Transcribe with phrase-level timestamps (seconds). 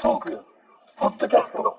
[0.00, 0.38] トーク
[0.96, 1.76] ポッドキャスト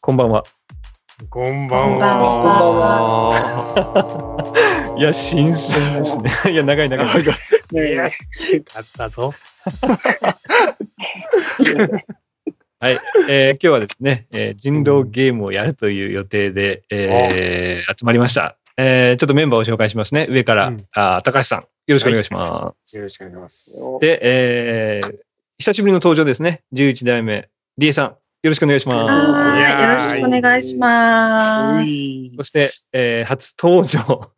[0.00, 0.44] こんばんは。
[1.28, 2.20] こんばんこんばん
[2.78, 3.34] は。
[4.96, 6.30] いや、新鮮ですね。
[6.54, 7.06] いや、長い長い。
[7.08, 9.34] 長いいや、勝ったぞ。
[12.80, 18.56] はい、えー今日はですね、えー人狼ゲームをやるという予定で、えー集まりました。
[18.76, 20.28] えーちょっとメンバーを紹介しますね。
[20.30, 23.70] 上から、うんあー高橋さん、よろしくお願いしまよろしくお願いします。
[23.70, 23.80] す。
[24.02, 25.18] で、えー
[25.60, 26.62] 久しぶりの登場ですね。
[26.72, 31.86] 11代目、リエさん、よろしくお願いしまはい、よろしくお願いします。
[31.86, 32.36] す。
[32.36, 34.30] そして、えー初登場、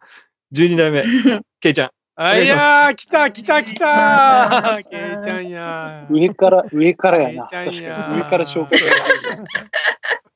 [0.55, 1.03] 12代目、
[1.61, 1.91] ケイちゃん。
[2.15, 6.07] あいやー、来た来た来た ケイちゃんや。
[6.09, 7.49] 上から、上からやな。
[7.51, 7.73] ちゃんや。
[7.73, 8.79] 確かに上から紹介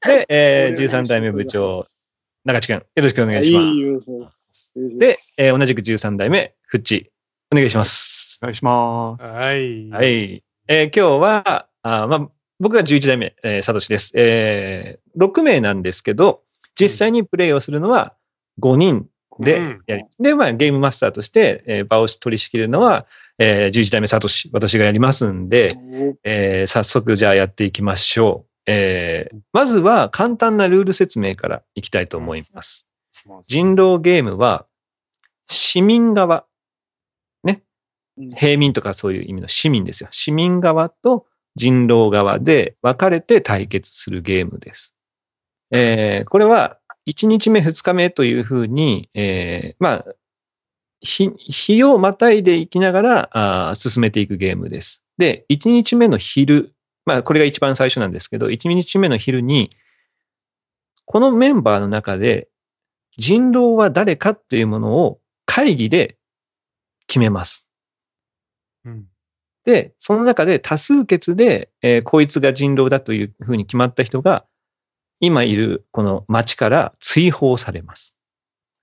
[0.05, 1.87] で、えー13代目部長、
[2.45, 4.44] 中地君、よろしくお願いします。
[4.77, 7.10] で、えー同じく13代目、フッチ、
[7.52, 8.38] お願いします。
[8.42, 9.24] お願いします。
[9.24, 9.88] はい。
[9.91, 10.42] はい。
[10.69, 12.28] えー今日は、あーまあ、
[12.61, 14.12] 僕が11代目、えー、サトシです。
[14.14, 16.42] えー6名なんですけど、
[16.78, 18.14] 実際にプレイをするのは
[18.61, 19.06] 5人
[19.39, 23.06] でうんやり、で、まあ、ゲームマスターとして、えー場を取り仕切るのは、
[23.38, 25.69] えー11代目サトシ、私がやりますんで、
[26.25, 28.50] えー早速じゃあやっていきましょう。
[28.66, 32.88] えーまずは簡単なルール説明からいきたいと思います。
[33.47, 34.67] 人狼ゲームは、
[35.47, 36.47] 市民側、
[37.45, 37.62] ね？
[38.19, 38.31] うん。
[38.31, 40.09] 平民とかそういう意味の市民ですよ。
[40.11, 44.95] 市民側と人狼側で分かれて対決するゲームです。
[45.71, 50.15] えーこれは、1日目、2日目というふうに、えーまあ、
[51.01, 55.05] 日、日をまたいでいきながらあー進めていくゲームです。
[55.19, 59.71] で、1日目の昼、まあ、これが一番最初なんですけど、1日目の昼に、
[61.05, 62.49] このメンバーの中で、
[63.19, 66.19] 人狼は誰かっていうものを会議で
[67.07, 67.69] 決めます。
[68.84, 69.06] うん
[69.65, 74.47] で、その中で多数決で、えーこいつが人狼だというふうに決まった人が、
[75.21, 78.15] 今いるこの町から追放されます。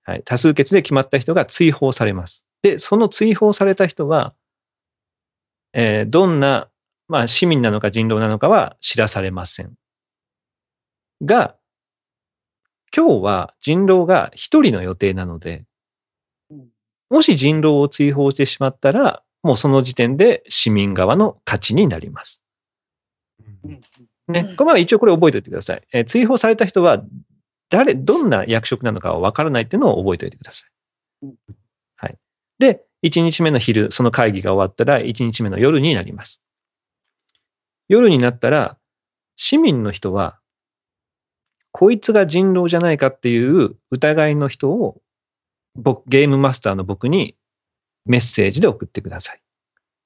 [0.02, 0.22] はい。
[0.24, 2.44] 多数決で決まった人が追放されます。
[2.62, 4.34] で、その追放された人は、
[5.72, 6.68] えーどんな、
[7.08, 9.74] まあ、市民なのか人狼なのかは知らされません。
[11.22, 11.56] が、
[12.94, 15.64] 今日は人狼が一人の予定なので、
[17.10, 22.42] もし人狼を追放してしまったら、もうその時点で市民側の勝ちになります。
[23.64, 23.80] うん
[24.28, 24.56] ねうん。
[24.56, 25.82] これは一応これ覚えておいてください。
[25.92, 27.02] えー追放された人は、
[27.70, 30.70] 誰、どんな役職なのかはわからないっていうのを覚えておいてください
[31.26, 31.34] うん。
[31.96, 32.18] はい。
[32.58, 36.42] で、1日目の昼、その会議が終わったら、1日目の夜になります。
[37.88, 38.78] 夜になったら、
[39.36, 40.38] 市民の人は、
[41.72, 45.00] こいつが人狼じゃないかっていう疑いの人を、
[45.74, 47.36] 僕、ゲームマスターの僕に
[48.04, 49.42] メッセージで送ってください。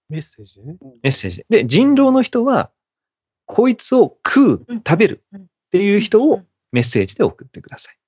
[0.08, 0.76] メッセージでね。
[1.02, 1.62] メッセージで。
[1.62, 2.70] で、人狼の人は、
[3.46, 7.98] こいつを食う、うん食べるうんっていう人をメッセージで送ってください。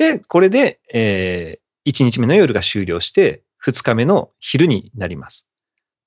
[0.00, 5.46] で、これで、えー、1日目の夜が終了して、2日目の昼になります。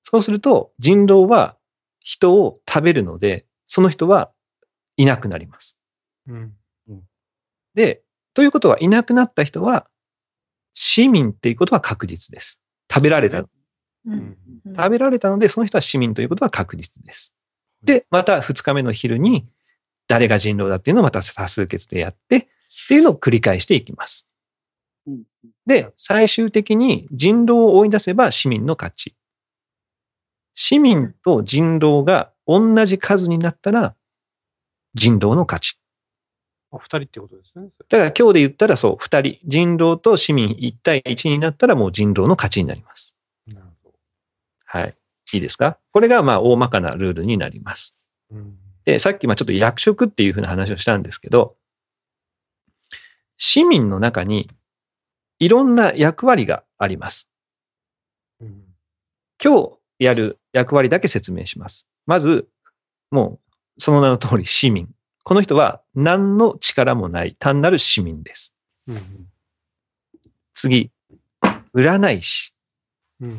[0.02, 1.56] そうすると、人狼は
[2.00, 4.32] 人を食べるので、その人は
[4.96, 5.78] いなくなります。
[6.28, 6.54] うん。
[7.74, 8.02] で、
[8.34, 9.88] ということは、いなくなった人は、
[10.74, 12.60] 市民っていうことは確実です。
[12.90, 13.50] 食べられたう
[14.06, 14.36] うんん
[14.76, 17.32] 食べられたので、その人は市民ということは確実です。
[17.82, 19.46] で、また2日目の昼に、
[20.08, 22.46] 誰が人狼だっていうのをまた多数決でやって、っ
[22.88, 24.26] ていうのを繰り返していきます。
[25.06, 25.22] うん
[25.66, 29.14] で、最終的に人狼を追い出せば市民の勝ち。
[30.54, 33.94] 市民と人狼が同じ数になったら、
[34.94, 35.78] 人狼の勝ち。
[36.72, 37.68] あ、二人ってことですね。
[37.88, 43.16] だから今日で言ったらそう、二人、人狼と市民1対1になったらもう人狼の勝ちになります。
[43.46, 43.92] なるほ
[44.66, 44.94] はい。
[45.32, 45.78] いいですか？
[45.92, 48.08] これがまあ大まかなルールになります。
[48.30, 48.36] ど。
[48.38, 48.56] うん。
[48.84, 51.56] で、さっきまあちょっと役職っていうふうな話をしたんですけど、
[53.36, 54.50] 市民の中に
[55.40, 57.28] いろんな役割があります。
[58.40, 58.62] うん。
[59.42, 61.88] 今日やる役割だけ説明します。
[62.06, 62.48] まず、
[63.10, 64.88] もうその名の通り市民。
[65.24, 68.54] この人は何の力もない単なる市民です。
[68.86, 69.28] うん。
[70.54, 70.90] 次、
[71.74, 72.54] 占い師。
[73.20, 73.30] うん。
[73.30, 73.38] うん。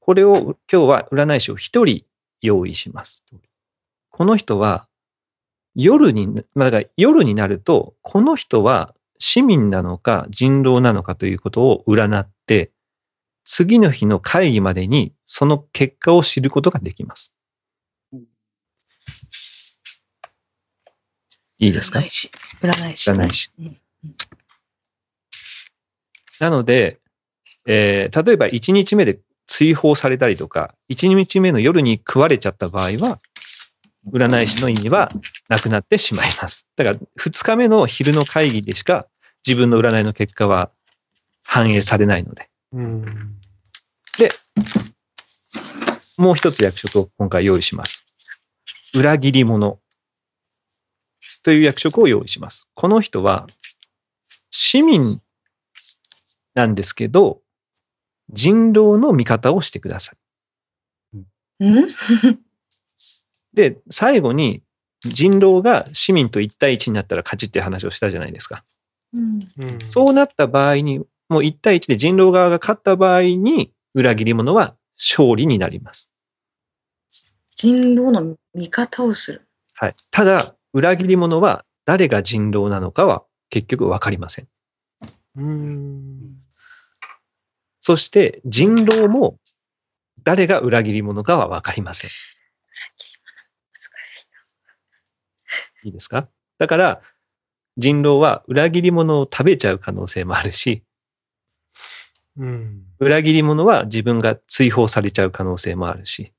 [0.00, 2.04] これを今日は占い師を一人
[2.40, 3.22] 用意します。
[4.10, 4.88] この人は
[5.74, 12.70] 夜に、まあ、だから夜になると、この人は市民なのか人狼なのかということを占って、
[13.44, 17.34] 次の日の会議までにその結果を知ることができます。
[21.58, 22.00] いいですか？
[22.00, 22.30] 占い師。
[22.62, 23.10] 占い師。
[23.10, 23.80] 占い師うん。
[26.40, 26.98] なので、
[27.66, 33.18] えー例えば1日目で追放されたりとか、1日目の夜に食われちゃった場合は、
[34.12, 35.10] 占い師の意味は
[35.48, 36.66] なくなってしまいます。
[36.76, 39.06] だから2日目の昼の会議でしか
[39.46, 40.70] 自分の占いの結果は
[41.44, 42.48] 反映されないので。
[42.72, 43.32] うん。
[46.18, 48.04] もう一つ役職を今回用意します。
[48.94, 49.78] 裏切り者
[51.46, 52.66] という役職を用意します。
[52.74, 53.46] この人は
[54.50, 55.20] 市民
[56.54, 57.40] なんですけど、
[58.30, 60.14] 人狼の味方をしてくださ
[61.14, 61.18] い。
[61.60, 61.86] うん？
[63.54, 64.64] で、最後に
[65.02, 68.64] 人狼が市民と1対1になったら勝ちって話をしたじゃないですか。
[69.12, 69.80] うんうん。
[69.80, 70.98] そうなった場合に、
[71.28, 76.10] もう1対1で人狼側が勝った場合に、裏切り者は勝利になります。
[77.54, 79.42] 人狼の味方をする。
[79.74, 79.94] はい。
[80.10, 84.48] ただ、裏切り者は誰が人狼なのかは結局わかりません。
[85.36, 86.38] うん。
[87.80, 89.38] そして、人狼も
[90.22, 92.10] 誰が裏切り者かはわかりません。
[95.84, 96.28] いいですか？
[96.58, 97.00] だから、
[97.78, 100.84] 人狼は裏切り者を食べちゃう可能性もあるし、
[102.36, 102.82] うん。
[102.98, 106.34] 裏切り者は自分が追放されちゃう可能性もあるし、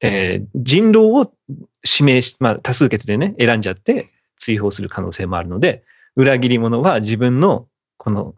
[0.00, 1.32] えー人狼を
[1.84, 5.84] 指名し、まあ多数決でね、選んじゃって追放する可能性もあるので、
[6.16, 8.34] 裏切り者は自分のこの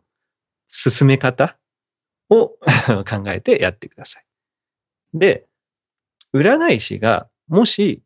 [0.69, 1.57] 進め方
[2.31, 2.49] を
[3.09, 4.25] 考えてやってください。
[5.15, 5.47] で、
[6.35, 8.03] 占い師がもし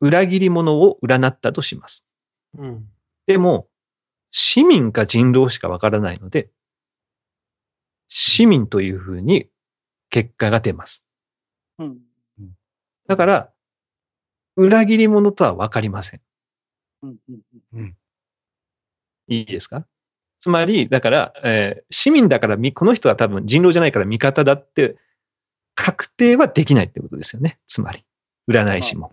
[0.00, 2.04] 裏切り者を占ったとします。
[2.56, 2.88] うん。
[3.26, 3.68] でも、
[4.30, 6.50] 市民か人狼しかわからないので、
[8.08, 9.48] 市民というふうに
[10.10, 11.04] 結果が出ます。
[11.78, 11.98] うん。
[13.06, 13.50] だから、
[14.56, 16.20] 裏切り者とはわかりません。
[17.02, 17.16] うん。
[17.74, 17.96] うん。
[19.28, 19.86] いいですか？
[20.40, 24.96] つまり、だから、えー市民だからみ、この人は多分人狼じゃないから味方だって、
[25.74, 27.58] 確定はできないってことですよね。
[27.66, 28.04] つまり、
[28.48, 29.12] 占い師も。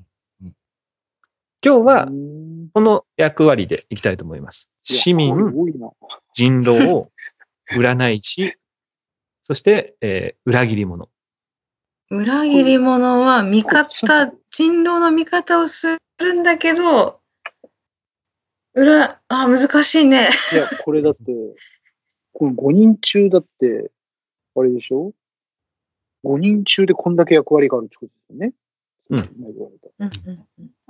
[1.64, 2.42] 今日は、うん
[2.74, 4.70] この役割でいきたいと思います。
[4.84, 5.34] 市民。
[6.34, 7.10] 人狼、
[7.70, 8.54] 占い師、
[9.44, 11.10] そして、えー裏切り者。
[12.12, 17.22] 裏切り者は味方、人狼の味方をするんだけど、
[18.74, 20.28] 裏、あ、難しいね。
[20.52, 21.22] いや、これだって、
[22.34, 23.92] この5人中だって、
[24.58, 25.14] あれでしょ
[26.26, 28.54] ?5 人中でこんだけ役割があるってことですよね。
[29.10, 29.30] うん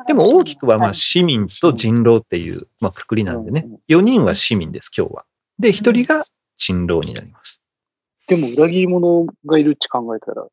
[0.07, 3.97] でも大きくはまあ市民と人狼っていう、まあ、くくりなんでねうん。
[3.99, 5.25] 4人は市民です、今日は。
[5.59, 6.25] で、1人が
[6.57, 7.61] 人狼になります。
[8.27, 10.47] でも裏切り者がいるって考えたら、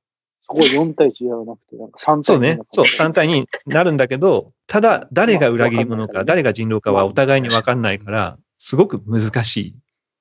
[0.49, 2.59] そこは4対1やらなくて、なんか3対2そうね。
[2.73, 9.77] そう、3対2になるんだけど、ただ、誰が裏切り者か、誰が人狼かはお互いに分かんないから、すごく難しい。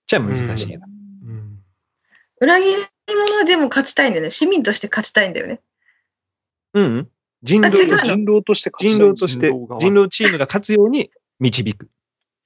[0.06, 0.82] じゃあ難しいよ。
[1.26, 1.60] うん。
[2.42, 2.76] 裏切り
[3.16, 4.30] 者でも勝ちたいんだよね。
[4.30, 5.62] 市民として勝ちたいんだよね。
[6.74, 7.10] うん。
[7.44, 11.10] 人狼、人狼として人狼として、人狼側人狼チームが勝つように
[11.40, 11.90] 導く。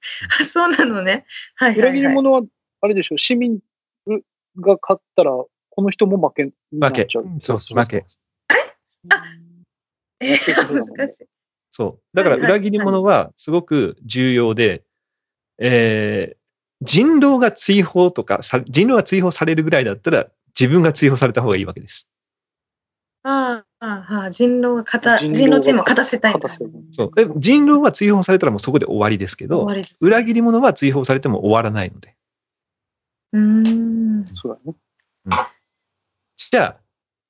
[0.40, 1.24] あ、そうなのね。
[1.56, 1.98] はいはい、裏はい。
[1.98, 2.42] 切り者は、
[2.80, 3.58] あれでしょ、市民
[4.60, 5.32] が勝ったら、
[5.74, 7.06] この人も負けになっちゃう。
[7.40, 7.78] そうそう。
[7.78, 8.04] 負け。
[10.20, 11.26] えー、難しい。
[11.72, 12.00] そう。
[12.14, 14.84] だから裏切り者はすごく重要で、
[15.58, 16.36] えー、
[16.82, 20.26] 人狼が追放とかさ、人狼が追放されるぐらいだったら、
[20.58, 22.06] 自分が追放された方がいいわけです。
[23.22, 26.34] ああ、ああ、人狼が勝た、人狼が人狼チームを勝たせたい
[26.90, 27.10] そう。
[27.14, 29.96] で人狼は追放されたらもうそこで終わりですけど、終わりです。
[30.02, 32.14] 裏切り者は追放されても終わらないので。
[33.32, 34.26] うーん。
[34.26, 34.76] そうだね。
[36.50, 36.76] じゃあ、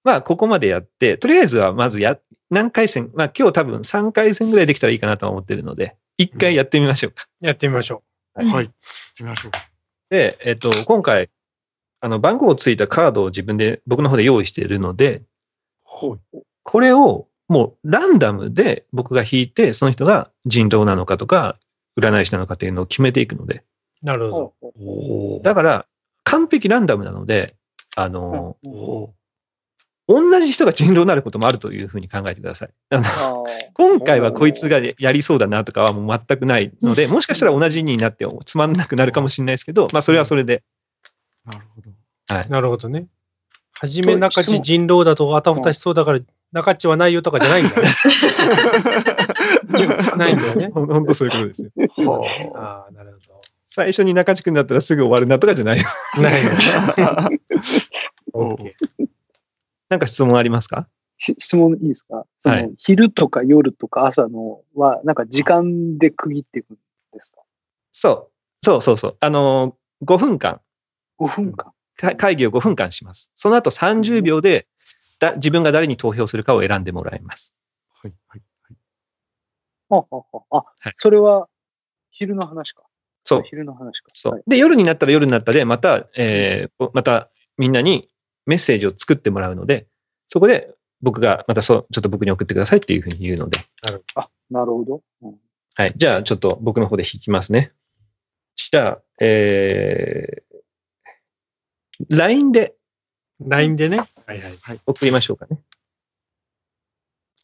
[0.05, 2.19] まあ、ここまでやって、とりあえずはまずや、
[2.51, 7.27] 何回戦、まあ今日多分3回戦ぐらいできたらいいかなと思ってるので、1回やってみましょうか。
[7.41, 8.03] やってみましょ
[8.35, 8.47] はい。
[8.47, 8.73] 行っ
[9.17, 9.53] てみましょう。
[10.11, 11.31] で、えっと、今回、
[12.01, 15.23] あの、番号をついたカードを自分で、僕の方で用意しているので、
[15.85, 16.39] はい。
[16.63, 21.59] これをもうランダムで僕が引いて、その人が人狼なのかとか、
[21.99, 23.63] 占い師なのかっていうのを決めていくので、
[24.03, 24.07] う。
[24.07, 25.41] なるほど。
[25.43, 25.87] だから、
[26.25, 27.55] 完璧ランダムなので、
[27.97, 28.57] あの、
[30.09, 32.71] 同じ人が人狼になることもあるというふうに考えてください。
[32.91, 33.45] あのあ
[33.75, 40.63] 今回はこいつがやりそうだなとかはもう全くないので、もしかしたら同じになってつまんなくなるかもしれないですけど、まあそれはそれで、
[41.45, 41.91] なるほど。
[42.49, 43.07] なるほどね。
[43.75, 46.21] はじめ中地人狼だとあたふたしそうだから、
[46.53, 47.89] 中地はないよとかじゃないんだね。
[50.17, 50.71] ないんだよね。
[50.73, 51.71] 本当 そういうことですよ。
[52.11, 53.41] はああ、なるほ
[53.75, 55.79] 最初に中地君だったらすぐ終わるなとかじゃない。
[56.15, 56.23] ど。
[56.23, 56.55] ないんだ
[57.31, 57.39] ね。
[59.89, 60.89] なんか質問ありますか？
[61.19, 62.27] し質問いいですか？
[62.41, 66.77] その、はい昼とか夜とか朝のは、なんか時間で区切っていくん
[67.13, 67.43] ですか？
[67.93, 68.33] そう。
[68.65, 69.17] そうそうそう。
[69.21, 70.61] あのー、5分間。
[71.19, 71.73] ?5 分間。
[71.97, 73.31] か会議を5分間します。
[73.37, 74.67] その後30秒で
[75.21, 77.55] だ自分が誰に投票するかを選んでもらいます。
[78.03, 78.15] はい。
[78.29, 78.43] はい。
[78.63, 78.77] はい。
[79.91, 80.17] あ、あ、
[80.51, 81.49] あ、あはいそれは
[82.11, 82.83] 昼の話か？
[83.25, 83.43] そう。
[83.45, 84.07] 昼の話か。
[84.07, 84.13] はい。
[84.15, 88.09] そうで、夜になったら夜になったで、また、えーまたみんなに
[88.47, 89.87] メッセージを作ってもらうので、
[90.29, 93.59] そこで僕がまたそう、ちょっと僕に送ってくださいっていうふうに言うので、
[94.15, 95.03] あ、なるほど。
[95.23, 95.39] うん
[95.75, 95.95] はい。
[95.97, 97.73] じゃあ、ちょっと僕の方で引きますね。
[98.57, 102.75] じゃあ、えー、LINE で
[103.49, 103.99] LINE でね。
[104.27, 104.81] はいはい。
[104.87, 105.59] 送りましょうかね。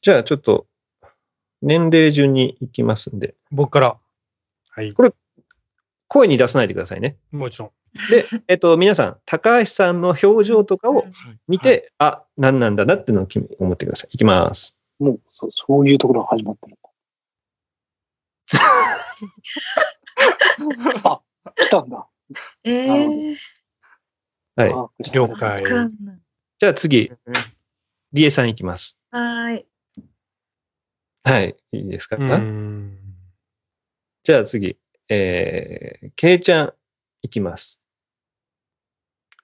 [0.03, 0.67] じゃあ、ちょっと、
[1.61, 3.99] 年齢順に行きますんで、僕から。
[4.71, 4.95] はい。
[6.07, 7.17] 声に出さないでくださいね。
[7.33, 7.71] もちろん。
[8.11, 11.13] で、えっと、皆さん、高橋さんの表情とかをはい。
[11.49, 13.29] 見て、あ、何なんだなっていうのを
[13.59, 14.11] 思ってください。
[14.13, 14.77] いきます。
[14.99, 16.89] もう、そそういうところが始まってるんだ。
[21.05, 21.21] あ、
[21.55, 22.07] 来たんだ。
[22.65, 23.37] えー、
[24.57, 24.73] はい。
[24.73, 25.63] あ了解。
[26.59, 27.13] じゃあ次、
[28.13, 28.99] リエさんいきます。
[29.11, 29.67] はーい。
[31.25, 31.57] はい。
[31.73, 32.17] いいですか？
[34.25, 34.77] じゃあ次、
[35.09, 36.75] えー、ケイちゃん
[37.29, 37.79] いきます。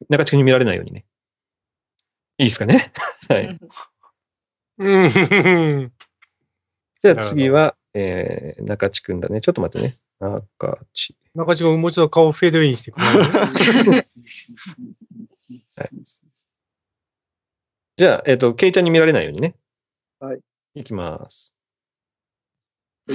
[0.08, 1.04] 中地君に見られないようにね。
[2.38, 2.92] いいですかね？
[3.28, 3.58] はい。
[4.78, 5.92] うん。
[7.02, 9.42] じゃあ次は、えー、中地君だね。
[9.42, 9.94] ちょっと待ってね。
[10.18, 11.14] 中地。
[11.34, 13.22] 中地君、もう一度顔フェードインしてくれる
[17.96, 19.54] じゃあ、えっ、と、ケイちゃんに見られないようにね。
[20.20, 20.40] はい。
[20.74, 21.54] いきます。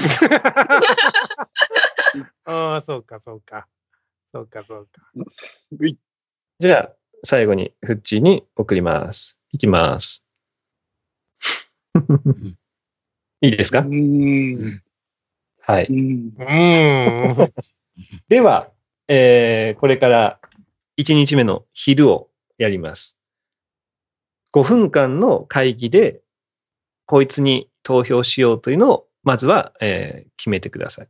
[2.46, 3.68] ああ、そうか、そうか。
[4.34, 5.02] そうか、そうか。
[6.60, 9.40] じゃあ、最後にフッチーに送ります。
[9.52, 10.24] いきます。
[13.42, 13.82] いいですか？
[15.62, 15.88] はい。
[18.30, 18.72] では、
[19.08, 20.40] えーこれから
[20.98, 23.18] 1日目の昼をやります。
[24.54, 26.22] 5分間の会議で、
[27.06, 31.08] こいつに投票しようというのを、まずは、えー決めてください。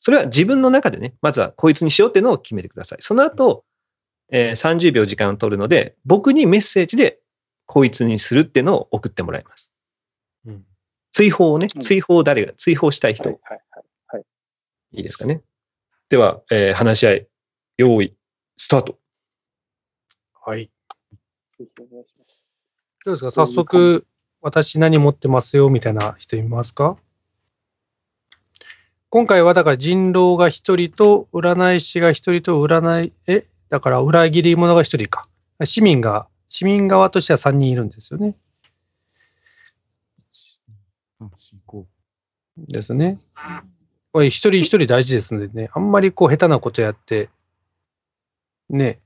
[0.00, 2.98] それは自分の中でね、まずはこいつにしようっていうのを決めてください。
[3.02, 3.64] その後、
[4.30, 7.20] えー30秒時間を取るので、僕にメッセージで
[7.66, 9.72] こいつにするっていうのを送ってもらいます。
[10.46, 10.64] うん
[11.12, 13.60] 追放をね、うん追放誰が、追放したい人、はいはい
[14.08, 14.24] はい。
[14.92, 15.42] いいですかね。
[16.10, 17.28] では、えー話し合い、
[17.78, 18.14] 用意、
[18.56, 18.98] スタート。
[20.44, 20.70] はい。
[21.58, 22.50] ぜひお願いします。
[23.04, 24.06] どうですか早速、
[24.42, 26.96] 私何持ってますよみたいな人いますか？
[29.10, 35.26] 今回はだから人狼が一人と占い師が一人と占い、え、だから裏切り者が一人か。
[35.64, 38.36] 市民が、市民側としては3人いるんですよね。
[42.58, 43.18] ですね。
[44.12, 45.90] これ一人一人大事ですのでね、あん。
[45.90, 47.30] まりこう下手なことやって、
[48.68, 49.00] ね、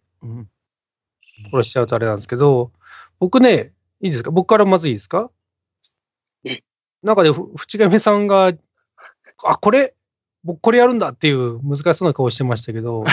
[1.52, 2.16] 殺しちゃうとあれなん。
[2.16, 2.72] ですけど、
[3.20, 5.30] 僕ね、いいですか僕からまずいいですか
[7.02, 7.16] なん。
[7.16, 8.26] かね、ふ淵上さん。
[8.26, 8.52] が、
[9.44, 9.94] あ、これ、
[10.44, 13.04] 僕これやるんだっていう難しそうな顔してましたけど、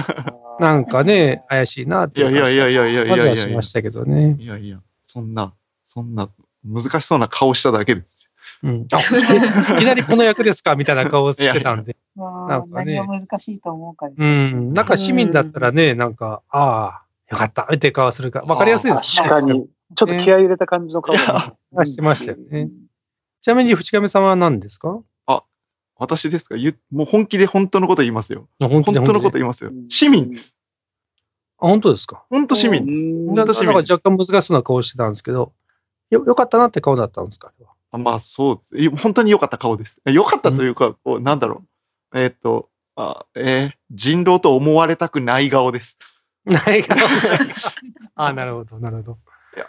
[0.60, 3.30] なんかね、怪しいなっていやいう感じいやいやいやいやいやいや。
[3.30, 4.36] はしましたけどね。
[4.38, 5.54] いやいや、そんな、
[5.86, 6.28] そんな、
[6.64, 8.30] 難しそうな顔しただけです。
[8.62, 8.96] うん、あ
[9.76, 11.96] いきなりこの役ですかみたいな顔してたんで。
[12.14, 12.94] ま あなんかね。
[12.96, 19.22] 何が難しいと思うかですうねん、なんか市民だったらね、なんか、ああ、よかった、って顔するか、わかりやすいです。
[19.22, 19.28] ね。
[19.28, 22.68] 確かに、ちょっと気合い入れた感じの顔だねしてましたよね。
[23.42, 25.00] ちなみに、淵上さんは何ですか？
[25.96, 26.56] 私ですか？
[26.90, 28.48] もう本気で本当のこと言いますよ。
[28.60, 29.70] 本本当のことで言いますよ。
[29.88, 30.34] 市民。
[31.58, 32.24] あ、本当ですか？
[32.30, 33.26] 本当市う民。
[33.34, 35.52] 本当市民若干難しそうな顔してたんですけど、
[36.10, 37.52] よ、よかったなって顔だったんですか？
[37.92, 40.00] あまあそう、い本当に良かった顔です。
[40.04, 41.62] 良かったというか、こうなんだろ
[42.12, 42.18] う。
[42.18, 45.96] えーっと、あえー人狼と思われたくない顔です。
[46.44, 46.98] ない顔。
[48.16, 49.18] あ、なるほど、なるほど。
[49.56, 49.66] いや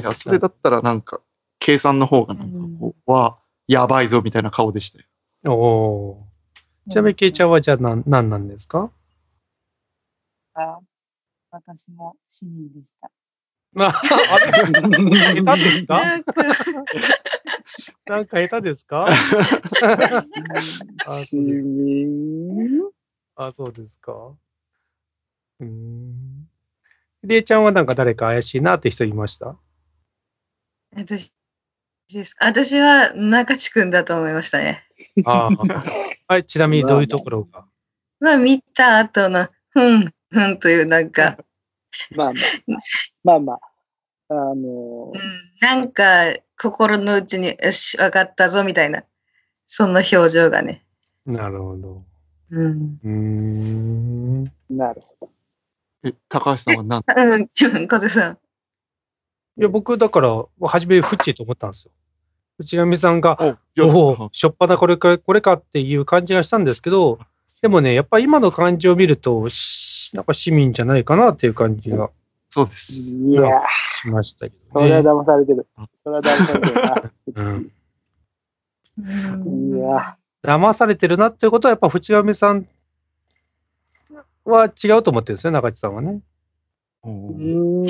[0.00, 1.20] いや、それだったらなんか、
[1.58, 5.04] 計算の方がなんかこう、は、やばいぞみたいな顔でしたよ。
[5.46, 8.90] おーちなみに、ケイちゃんはじゃあ何、何なんですか？
[10.54, 10.78] あ
[11.50, 13.10] 私も市民でした。
[13.76, 15.42] あ、 あれ？
[15.42, 15.94] 下手ですか？
[16.04, 16.32] なんか、
[18.06, 19.06] なんか下手ですか？
[19.08, 19.14] あ
[21.24, 22.80] 市民
[23.36, 24.12] あ、そうですか。
[25.60, 26.48] うーん。
[27.24, 29.56] りえちゃんはなんか誰か怪しいなって人いました？
[30.94, 31.32] 私
[32.12, 32.36] です。
[32.38, 34.84] 私は中地くんだと思いましたね。
[35.24, 35.84] ああ。
[36.26, 37.64] はい、ちなみにどういうところが？
[38.20, 41.38] まあ見た後の、ふん、ふんというなんか、
[42.16, 42.34] まあまあ、
[43.22, 43.58] まあまあ、
[44.28, 45.20] あのうん、
[45.60, 49.04] なんか心の内に、よし、わかったぞみたいな、
[49.66, 50.84] そんな表情がね。
[51.26, 52.02] なるほど。
[52.50, 52.98] うん。
[53.04, 54.44] うーん。
[54.70, 55.32] なるほど。
[56.04, 57.04] え、高橋さんは何？
[57.34, 58.38] うん、ちょ風さん。
[59.56, 61.92] いや、僕、だから、初め、フッチーと思ったんですよ。
[62.58, 67.18] 内上さんが、おおお、しょっぱなこれか、これかっていう感じがしたんですけど、
[67.62, 72.10] でもね、やっぱり今の感じを見ると、しなんか市民じゃないかなっていう感じが
[72.54, 72.92] そうです。
[72.92, 73.62] いや
[74.00, 75.22] しましたけそれはどね。
[75.22, 75.66] 騙されてる。
[76.04, 77.10] それは騙されてるな。
[77.34, 77.72] うん
[79.74, 82.68] いや騙されてるなっていうことは、やっぱ淵上さん
[84.44, 86.20] は違うと思ってるんですね、中地さんはね。
[87.02, 87.86] うん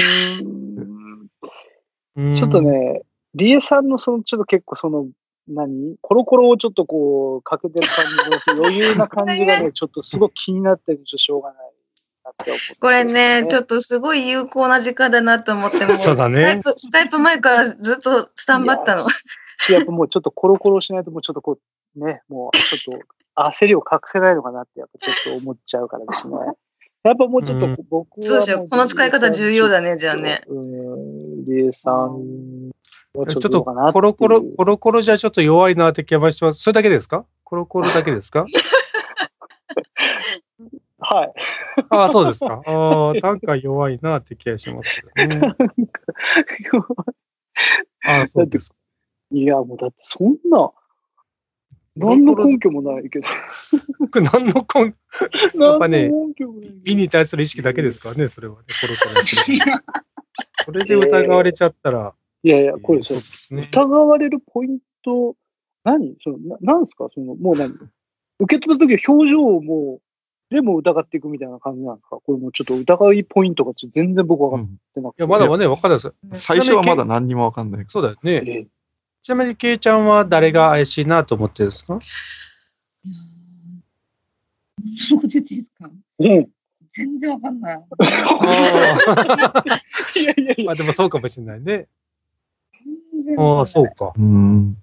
[2.34, 2.62] ちょっと。
[2.62, 3.02] ね、
[3.34, 5.06] リエさんのその、ちょっと結構その、
[5.46, 5.96] 何？
[6.00, 8.06] コロコロをちょっとこう、かけてる感
[8.46, 11.72] じの余裕な感じがね、 ちょっとすごい気になって、ちょっとしょうがない
[12.24, 19.02] なって思って、これね、ちょっっとすごい有効な時間だなと思って、もそうだねスタイプ、スタイプ前からずっとスタンバったの。
[19.02, 19.72] と。
[19.72, 21.58] やっぱもうちょっとコロコロしないと、もうちょっとこ
[21.96, 22.98] う、ね、もうちょっ
[23.36, 26.36] と焦りを隠せないのかなって、やっぱちょっっと思っちゃうからですね。
[27.04, 28.66] やっぱもうちょっうんと僕はそうでしょ。
[28.66, 30.42] この使い方重要だね、じゃあね。
[30.48, 32.74] うん、リエさんは
[33.14, 36.60] ちょっとコロコロ、コロコロじゃちょっと弱いなって気がしてます。
[36.60, 37.24] それだけですか？
[37.44, 38.44] コロコロだけですか？
[40.98, 41.32] はい。
[41.90, 42.60] ああ、そうですか。
[42.66, 45.40] ああ、なんか弱いなって気がしますね。
[48.06, 48.76] ああ、そうですか。
[49.30, 50.70] いや、もうだってそんな、
[51.96, 53.28] 何の根拠もないけど。
[54.00, 54.94] 僕、 何の根、
[55.64, 56.10] やっぱね
[56.82, 59.26] 美に対する意識だけですからね、それはね、コロコロ
[60.64, 63.14] それで疑われちゃったら、いやいや、これそ。
[63.50, 65.34] 疑われるポイント、
[65.82, 66.14] 何？
[66.22, 67.08] そのななんすか？
[67.14, 67.72] その、もう何？
[68.38, 70.00] 受け取った時は表情をも
[70.50, 72.18] う、でも疑っていくみたいな感じなんですか？
[72.24, 75.22] これもうちょっと疑いポイントがちょっと全然僕分かっうんてなくて。
[75.22, 76.12] いや、まだまだね、わかんないです。
[76.34, 77.84] 最初はまだ何にもわかんない。
[77.88, 78.42] そうだよね。
[78.46, 78.66] え
[79.22, 81.98] ちなみに、ケイちゃんは誰が怪しいなと思ってるんですか？
[84.98, 85.44] そうです
[85.80, 85.90] か。
[86.18, 86.46] うん。
[86.92, 87.78] 全然わかんない。
[90.20, 90.72] いやいやいや。
[90.72, 91.88] あでもそうかもしれないね。
[93.38, 94.12] ああ、そうか。
[94.16, 94.76] うん。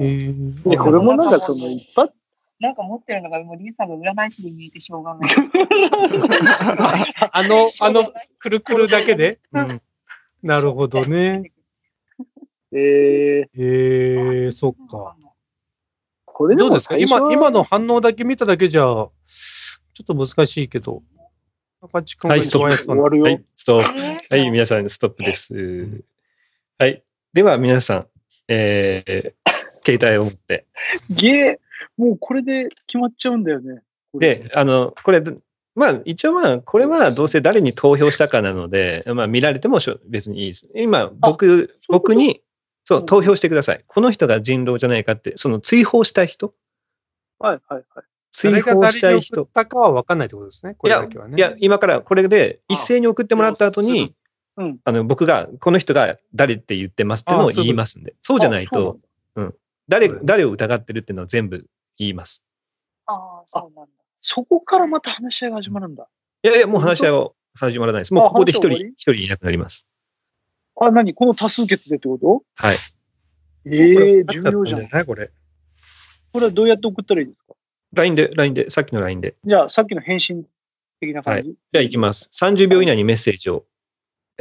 [0.00, 2.12] えこれもなんかその一発、
[2.60, 5.30] なんか持ってるのが、もうリエさんが占い師で見えてしょうがない。
[7.32, 9.80] あの、あの、くるくるだけで、うん、
[10.42, 11.52] なるほどね。。
[12.72, 15.16] えー、えー、そっか。
[16.26, 16.96] これでもどうですか？
[16.96, 19.12] 今、今の反応だけ見ただけじゃ、ちょ
[20.02, 21.02] っと難しいけど。
[21.82, 22.00] は
[22.36, 22.66] い、ストップ。
[23.22, 23.88] はい、ストップ。
[24.30, 26.04] えはい、皆さん、ストップです。
[26.78, 27.02] はい。
[27.32, 28.06] では、皆さん、
[28.48, 29.32] えー、
[29.84, 30.66] 携帯を持って。
[31.10, 31.56] ゲー、
[31.96, 33.82] もうこれで決まっちゃうんだよね。
[34.14, 35.22] で、あの、これ、
[35.76, 40.68] まあ、一応まあ、これはどうせ誰に投票したかなので、まあ、見られてもしょ別にいいです。
[40.74, 42.42] 今、僕、僕に、
[42.84, 43.84] そうう、ん投票してください。
[43.86, 46.52] この人が人狼じゃないかって、その追放したい人？
[47.38, 48.04] はいはいはい。
[48.32, 49.36] 追誰が放したい人？
[49.36, 49.52] 誰に送っ。
[49.52, 50.74] たかは分かんないってことですね。
[50.76, 51.36] こいやれだけはね。
[51.36, 54.16] いや、今からこれで一斉に送ってもらった後に、
[54.60, 54.78] うん。
[54.84, 58.14] あの、僕が、この人が誰って言ってますってのを言いますんで。
[58.20, 58.98] そうじゃないと、
[59.88, 62.44] 誰誰を疑ってるっていうのを全部言います。
[63.06, 63.90] ああ、そうなんだ。
[64.20, 66.06] そこからまた話し合いが始まるんだ。
[66.42, 68.14] いやいや、もう話し合いは始まらないです。
[68.14, 69.86] もうここで一人、一人いなくなります。
[70.78, 71.14] あ、何？
[71.14, 72.42] この多数決でってこと？
[72.54, 72.76] はい。
[73.66, 74.88] ええ重これ要じゃん。
[74.90, 75.06] ない？
[75.06, 75.30] これ。
[76.32, 77.54] これはどうやって送ったらいいですか
[77.94, 79.34] ？LINE で、LINE で、さっきの LINE で。
[79.44, 80.46] じゃあ、さっきの返信
[81.00, 82.30] 的な感じ、じゃあ行きます。
[82.32, 83.64] 30秒以内にメッセージを、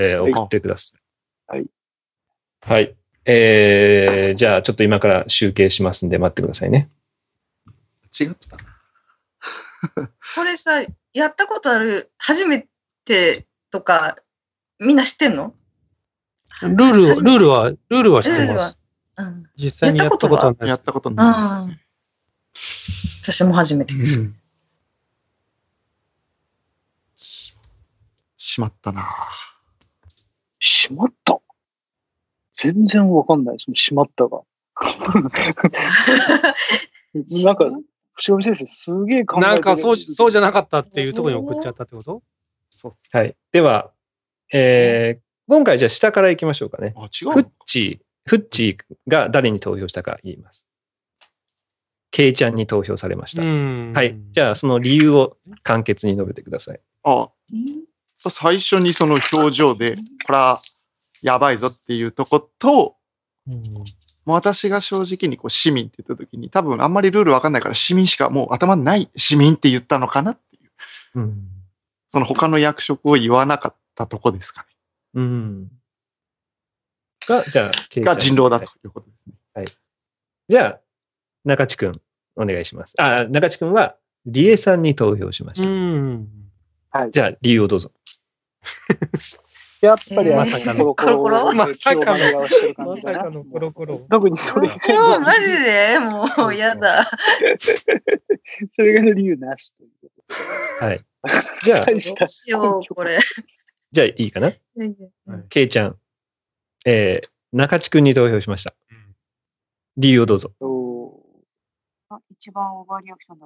[0.01, 0.99] えーはい送ってください。
[1.47, 1.65] はい。
[2.61, 2.95] はい。
[3.25, 6.89] えー、じゃあちょっと今から集計しますんで待ってくださいね。
[8.17, 8.57] 違ってた。
[10.35, 10.81] これさ、
[11.13, 12.65] やったことある、初め
[13.03, 14.15] てとか、
[14.79, 15.53] みんな知ってんの？
[16.61, 18.77] ルール、ルールは、ルールは知ってます。。
[19.17, 19.43] うん。
[19.57, 20.69] 実際にやったことはない。
[20.69, 21.79] やったことない。
[23.21, 24.21] 私も初めてです。
[24.21, 24.35] うん
[28.41, 29.05] しまったな
[30.59, 31.39] しまった。
[32.53, 33.55] 全然わかんない。
[33.59, 34.41] そのしまったが。
[37.43, 37.69] なんか、
[38.13, 42.21] 伏見先生、すげえ考えてなんかそう、そうじゃゃなかったっていうところに送っちゃったってこと？
[43.11, 43.35] はい。
[43.51, 43.91] では、
[44.53, 46.93] えー、今回じゃあ下から行きましょうかね。
[46.95, 50.65] あ、違フッチー、フッチーが誰に投票したか言います。
[52.11, 53.43] ケイちゃんに投票されました。
[53.43, 54.17] んはい。
[54.31, 56.79] じゃあその理由を簡潔に述べてください。
[57.03, 57.29] あ、
[58.19, 60.61] 最初にその表情で、これは
[61.21, 62.95] やばいぞっていうとこと、
[63.47, 63.63] うん
[64.25, 70.69] もう私が正直にこう市民って言った時に、多分あんまりルールわかんないから市民しかもう頭にない市民って言ったのかなっていう、
[71.15, 71.47] うん。
[72.11, 74.67] その他の役職を言わなかったとこですか
[75.15, 75.71] うん。
[77.27, 79.29] が、じゃあ、が人狼だということです
[79.59, 79.65] ね。
[80.47, 80.79] じゃあ、
[81.45, 82.01] 中地くん、
[82.35, 82.93] お願いします。
[82.99, 85.69] あ、中地くんは、リエさんに投票しましうた。
[85.69, 86.27] ん。
[86.91, 87.11] はい。
[87.11, 87.91] じゃあ、理由をどうぞ。
[89.81, 92.41] やっぱり、まさかのコロコロまさかの
[92.85, 94.05] まさかのコロコロ。
[94.09, 95.99] 特にそれが、これはマジで？
[95.99, 97.09] もうやだ。
[98.73, 99.89] それが理由なしという
[100.79, 101.05] こはい。
[101.63, 101.85] じゃあ。
[101.85, 103.17] どうしよう、これ。
[103.91, 104.51] じゃあいいかな？
[105.49, 105.95] ケイちゃん、
[106.85, 108.73] えー、中地君に投票しました。
[109.95, 110.51] 理由をどうぞ。
[112.31, 113.45] 一番オーバーリアクションだ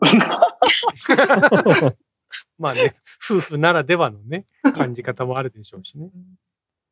[1.87, 1.95] った。
[2.57, 6.09] まあね、夫婦ならではのね、感じ方もあるでしょうしね。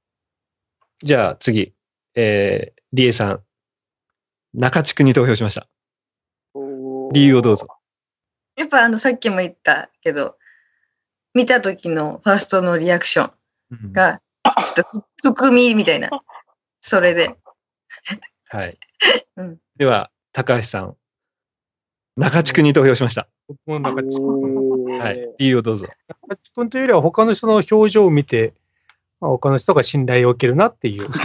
[1.04, 1.73] じゃあ次、
[2.15, 3.43] えー、リエさん、
[4.54, 5.67] 中地君に投票しました。
[6.56, 7.67] ー理由をどうぞ。
[8.56, 10.38] やっぱあの、さっきも言ったけど、
[11.34, 13.32] 見た時のファーストのリアクショ
[13.73, 14.86] ンが、ちょっ
[15.23, 16.10] と含みみたいな。
[16.82, 17.36] それで。
[18.49, 18.77] はい
[19.38, 19.60] うん。
[19.77, 20.97] では、高橋さん、
[22.17, 23.30] 中地君に投票しました。
[23.65, 25.33] 僕もなんか、中はい。
[25.39, 25.87] 理由をどうぞ。
[26.41, 28.53] 地君というよりは他の人の表情を見て、
[29.19, 31.05] まあ、他の人が信頼を受けるなっていう。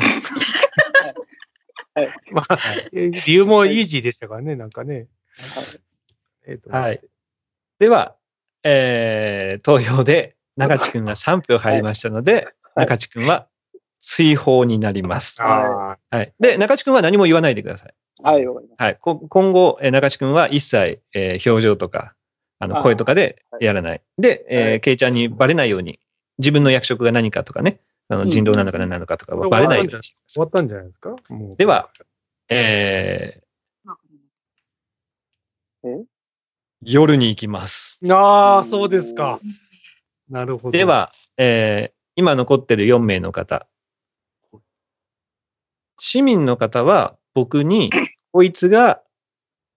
[1.94, 2.58] はい まあ、
[2.92, 5.06] 理由もイージーでしたからね、なんかね。
[6.46, 7.00] えっとはい。
[7.78, 8.14] では、
[8.62, 13.46] えー、投票で中地君が3票入りましたので、はい中地君は
[14.00, 15.42] 追放になります。
[15.42, 16.34] あはい。
[16.38, 17.94] で、中地君は何も言わないでください。
[18.22, 18.98] はい、はい。
[19.00, 22.14] こ今後、えー中地君は一切、えー表情とか、
[22.58, 24.02] あの、声とかでやらない。
[24.18, 25.98] で、えーはいケイちゃんにバレないように、
[26.38, 29.90] 自分の役職が何かとかね、あの人狼なのか何なのかとかはバレないように
[30.26, 31.16] 終わったんじゃないですか？
[31.56, 31.90] では、
[32.48, 36.04] えー、
[36.82, 37.98] 夜に行きます。
[38.08, 39.40] ああ、そうですか。
[40.28, 40.72] なるほど。
[40.72, 43.66] で、は、えー今残ってる4名の方。
[45.98, 47.90] 市民の方は僕に、
[48.32, 49.02] こいつが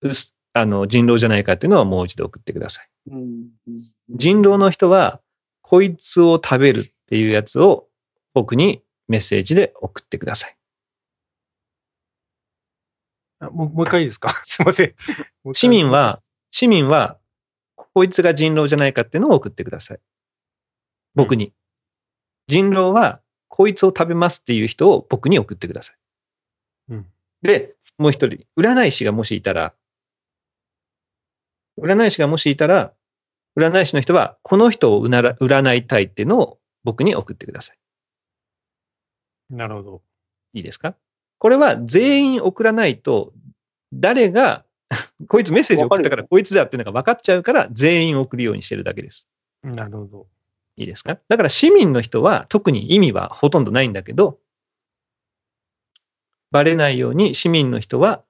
[0.01, 2.89] うすあの人狼じゃないかっていうのはもう一度送ってください。
[4.09, 5.21] 人狼の人は、
[5.61, 7.87] こいつを食べるっていうやつを
[8.33, 10.55] 僕にメッセージで送ってください。
[13.39, 14.41] あもうもう一回いいですか？
[14.45, 14.95] すいません。
[15.53, 17.17] 市民は、市民は、
[17.75, 19.99] こいつが人狼じゃないかっていうのを送ってください。
[21.15, 21.53] 僕に。
[22.47, 25.97] 人狼は、こいつを食べますっていう人を僕に送ってください。
[26.89, 27.05] うん
[27.41, 29.73] で、もう一人、占い師がもしいたら、
[31.81, 32.93] 占い師がもしいたら、
[33.57, 37.77] 占い師の人は、この人を占いたいっていうのを僕に送ってください。
[39.49, 40.01] なるほど。
[40.53, 40.95] いいですか？
[41.39, 43.33] これは全員送らないと、
[43.93, 44.65] 誰が、
[45.27, 49.27] こいつメッセージ送ったからこいつだっていうのが分かっちゃうから、全員送るようにしてるだけです。
[49.63, 50.27] なるほど。
[50.77, 51.19] いいですか？
[51.27, 54.39] だから市民の人は特に意味はほとんどないんだけど、
[56.51, 58.23] バレないように市民の人は、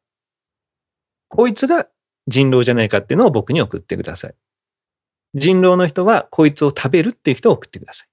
[1.30, 1.88] こいつが
[2.30, 4.36] 人狼じゃないかっていうのを僕に送ってください。
[5.34, 8.10] 人狼の人はこいつを食べるっていう人を送ってください。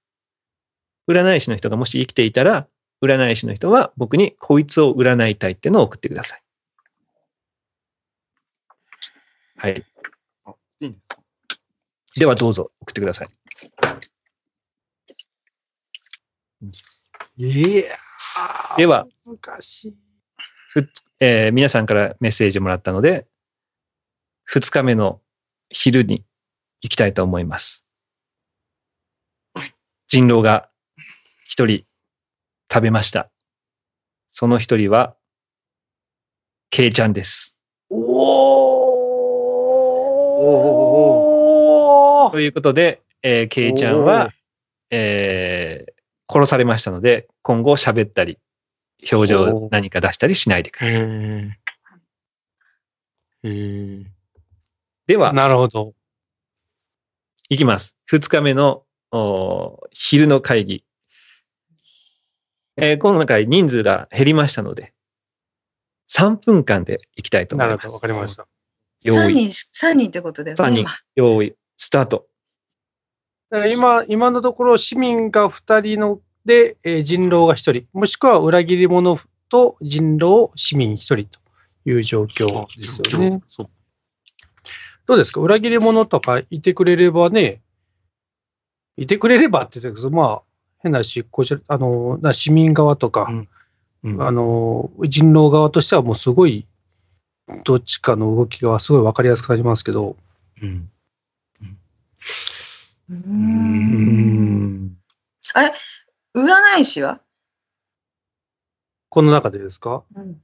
[1.07, 2.67] 占い師の人がもし生きていたら、
[3.01, 6.41] 占い師の人は僕にこいつを占いたいっていうのを送ってください。
[9.57, 9.85] はい。
[12.15, 13.27] ではどうぞ送ってください。
[17.37, 19.95] いやーでは、難しい。
[21.19, 23.27] えー皆さんからメッセージをもらったので、
[24.51, 25.21] 2日目の
[25.69, 26.23] 昼に
[26.81, 27.85] 行きたいと思います。
[30.07, 30.69] 人狼が
[31.43, 31.83] 一人
[32.71, 33.29] 食べました。
[34.31, 35.15] その一人は、
[36.69, 37.57] ケイちゃんです。
[37.89, 37.97] お
[42.31, 44.31] ということで、えーケイちゃんは、
[44.91, 45.93] えー
[46.29, 48.37] 殺されましたので、今後喋ったり、
[49.11, 50.99] 表情を何か出したりしないでください。
[53.43, 54.16] え。
[55.07, 55.93] では、なるほど。
[57.49, 57.95] いきます。
[58.05, 58.83] 二日目の
[59.91, 60.83] 昼の会議。
[62.75, 64.93] えー今回人数が減りましたので、
[66.11, 67.87] 3分間でいきたいと思ないるほど。
[67.87, 67.99] ますわ。
[68.01, 68.47] かりました。
[69.05, 70.71] 用3意、人、三人ってことだよ3ね。
[70.71, 72.27] 人今、用意、スタート。
[73.49, 79.17] だから今、今のところ市民が2人ので、えー人狼が1人、もしくは裏切り者
[79.47, 81.39] と人狼、市民1人と
[81.85, 83.41] いう状況ですよね。
[83.47, 83.69] そう。
[85.07, 85.39] どうですか？
[85.41, 87.61] 裏切り者とかいてくれればね、
[88.97, 90.41] いてくれればって言ってるけど、まあ、
[90.79, 93.27] 変なし、こちら、あの、な市民側とか、
[94.03, 94.21] うん。
[94.21, 96.67] あの、人狼側としてはもうすごい、
[97.63, 100.17] どっちかの動きがすごい分かりやすくなりますけど、
[100.61, 100.89] うん。
[103.09, 103.15] うん。
[103.15, 104.97] ん。
[106.35, 107.21] 占い師は、
[109.09, 110.03] この中でですか？
[110.15, 110.41] うん。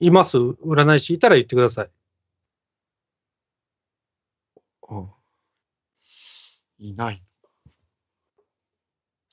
[0.00, 0.38] います？
[0.38, 1.90] 占い師いたら言ってください。
[4.92, 5.04] あ
[6.78, 7.22] いない。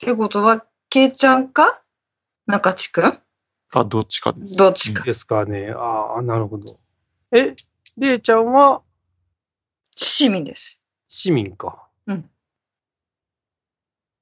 [0.00, 1.82] てことは、けいちゃんか？
[2.46, 3.12] 中地くん
[3.68, 4.56] か、どっちかです。
[4.56, 5.04] どっちか。
[5.04, 5.72] ですかね。
[5.76, 6.80] ああ、なるほど。
[7.32, 7.54] え、
[7.98, 8.82] りえちゃんは？
[9.94, 10.80] 市民です。
[11.08, 11.86] 市民か。
[12.06, 12.30] うん。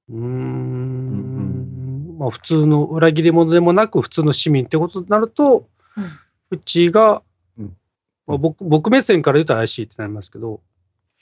[0.09, 2.17] うーん。
[2.19, 6.11] まあ、普通の裏切り者でもなく、普通の市民ってことになると、うん
[6.51, 7.21] うちが、
[7.59, 7.77] うん
[8.25, 10.61] まあ、僕僕目線から言うと怪しいってなりますけど、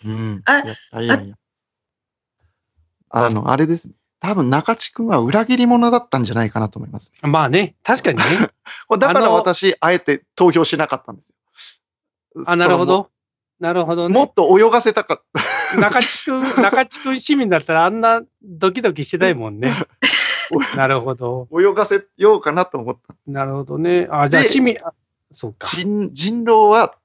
[0.05, 0.41] うん。
[0.45, 1.35] あいやいやいや
[3.09, 3.93] あの、あれですね。
[4.19, 7.11] 多分中地君は裏切り者だったんじゃないかなと思います。
[7.21, 8.49] まあね、確かにね。
[8.97, 11.29] だから私、あえて投票しなかったんです
[12.39, 12.43] よ。
[12.47, 13.09] あ、なるほそど。
[13.59, 14.13] なるほどね。
[14.13, 15.21] のももっと泳がせたかっ
[15.71, 15.79] た。
[15.79, 19.73] 中地君、 中地君市民だったらあんなドキドキしてないもんね。
[20.75, 21.47] なるほど。
[21.51, 23.15] 泳がせようかなと思った。
[23.27, 24.07] なるほどね。
[24.09, 24.93] あ、じゃあで市民、あ
[25.33, 25.67] そうか。
[25.67, 26.95] 人人狼は、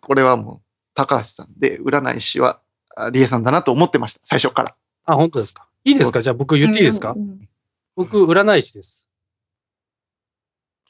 [0.00, 2.60] これはもう、高橋さんで、占い師は、
[2.94, 4.74] あリエさんだなと思ってました、最初から。
[5.04, 5.66] あ、本当ですか？
[5.84, 6.22] いいですか？
[6.22, 7.12] じゃあ僕言っていいですか？
[7.12, 7.48] うんうん
[7.94, 9.06] 僕、占い師です。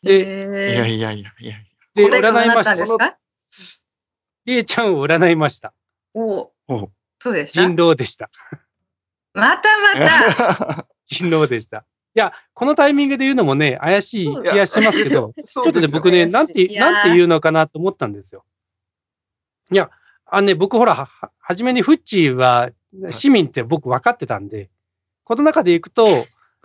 [0.05, 1.55] で、いえやいやいやいや。
[1.95, 2.87] で、占いましたなったんで。
[2.87, 3.19] すか？
[4.47, 5.73] りえちゃんを占いました。
[6.15, 7.63] おうおうそうでした？
[7.63, 8.31] 人狼でした。
[9.35, 10.87] またまた。
[11.07, 11.79] 人狼でした。
[12.15, 18.45] いや、このタイミングで言うのもね、怪しい気がしますけど、ちちょっとね、僕ね、なんて、いやーなんて言うのかなと思ったんですよ。
[19.73, 19.91] いや、
[20.27, 22.71] あのね、僕ほら、は、は初めにフッチーは
[23.11, 24.71] 市民って僕分かってたんで、
[25.25, 26.07] この中でいくと、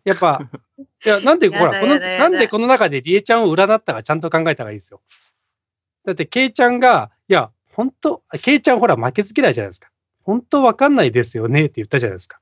[0.03, 0.41] やっぱ、
[1.05, 5.01] いや、なんで、ほら、この、なんでこの中でリエちゃんを占ったかちゃんと考えた方がいいですよ。
[6.05, 9.89] だって、ケイちゃんが、いや、本当ケイちゃんほら負けず嫌いじゃないですか。
[10.23, 12.39] 本当分かんないですよねって言ったじゃないですか。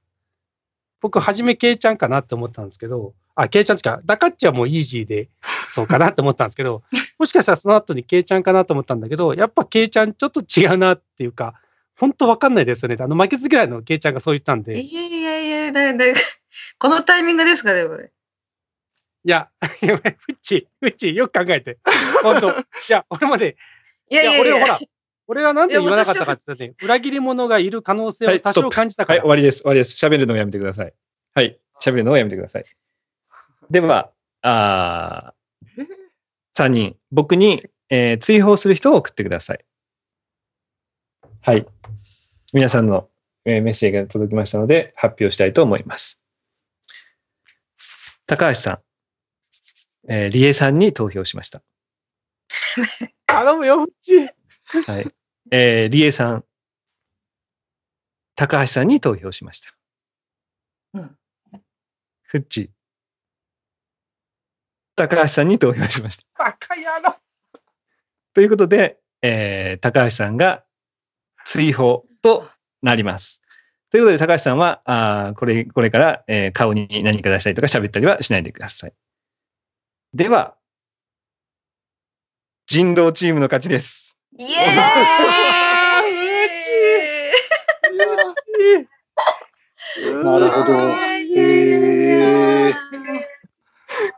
[1.01, 5.29] 僕、初めケイちゃんかなって思ったんですけど、あ、ケイちゃんつか、ダカッチはもうイージーで、
[5.75, 6.83] そうかなって思ったんですけど、
[7.19, 11.55] もしかしたらその後にケイちゃんかなと思ったんだけど、やっぱケイちゃんちょっと違うなっていうか、
[11.97, 12.95] 本当わかんないですよね。
[12.97, 16.05] あの、負けず嫌いのケイちゃんがそう言ったんで、いいやいやいや、だだ
[16.79, 17.99] このタイミングですか、でも。
[19.25, 19.49] や、
[19.81, 21.77] いやフッチ、フッチ、よく考えて。
[22.23, 22.53] 本当い
[22.87, 23.57] や、俺もね、
[24.09, 24.41] いやいやいや。
[24.41, 24.79] 俺はほら、
[25.27, 29.23] 俺はなんで言わなかったかって言ったらね、裏切り者がいる可能性を多少感じたかはい、ら。
[29.23, 29.59] 終わりです。
[29.59, 30.05] 終わりです。
[30.05, 30.93] 喋るのをやめてください。
[31.33, 31.59] はい。
[31.81, 32.65] 喋るのをやめてください。
[33.69, 34.11] では、
[34.41, 35.33] あ
[36.57, 39.65] 3人、僕に、えー追放する人を送ってください。
[41.41, 41.67] はい。
[42.53, 43.09] 皆さんの、
[43.45, 46.21] えーメッセージが届きましたので、発表したいと思います。
[48.27, 51.61] 高橋さん、えー、リエさんに投票しました。
[53.27, 54.29] 頼むよ、フッチ。
[54.87, 55.11] はい。
[55.51, 56.45] えー、リエさん、
[58.35, 59.75] 高橋さんに投票しました。
[60.93, 61.17] うん
[62.27, 62.71] フッチ、
[64.95, 66.23] 高橋さんに投票しました。
[66.37, 67.15] バカ野郎。
[68.33, 70.63] ということで、えー、高橋さんが
[71.45, 72.47] 追放と
[72.81, 73.41] なります。
[73.91, 78.93] ということで、高橋さんは、あーこれ、これから、えー顔に何か出したりとか喋ったりはしないでください。
[80.13, 80.55] では、
[82.67, 84.17] 人狼チームの勝ちです。
[84.37, 84.47] イエ
[90.23, 90.73] なるほど。
[90.77, 91.74] ーイへー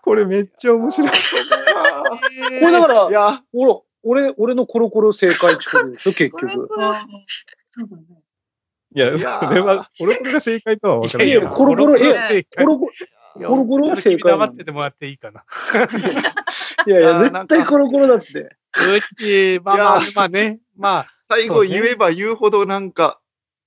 [0.07, 1.09] これめっちゃ面白い。
[1.11, 1.15] こ
[2.49, 6.69] れだからい、や、ほら、俺、俺のコロコロ正解ってことでしょ、結局。
[8.95, 11.31] いや、それは、これこれが正解とは分からないい。
[11.33, 12.15] やいやコロコロいや
[12.55, 15.43] コロコロ、コロコロは正解黙っててもらっていいかな。
[16.87, 18.43] いやいや、絶対コロコロだって。
[18.43, 18.55] う
[19.17, 23.19] ち、まあまあまあね、まあ、最後言えば言うほどなんか、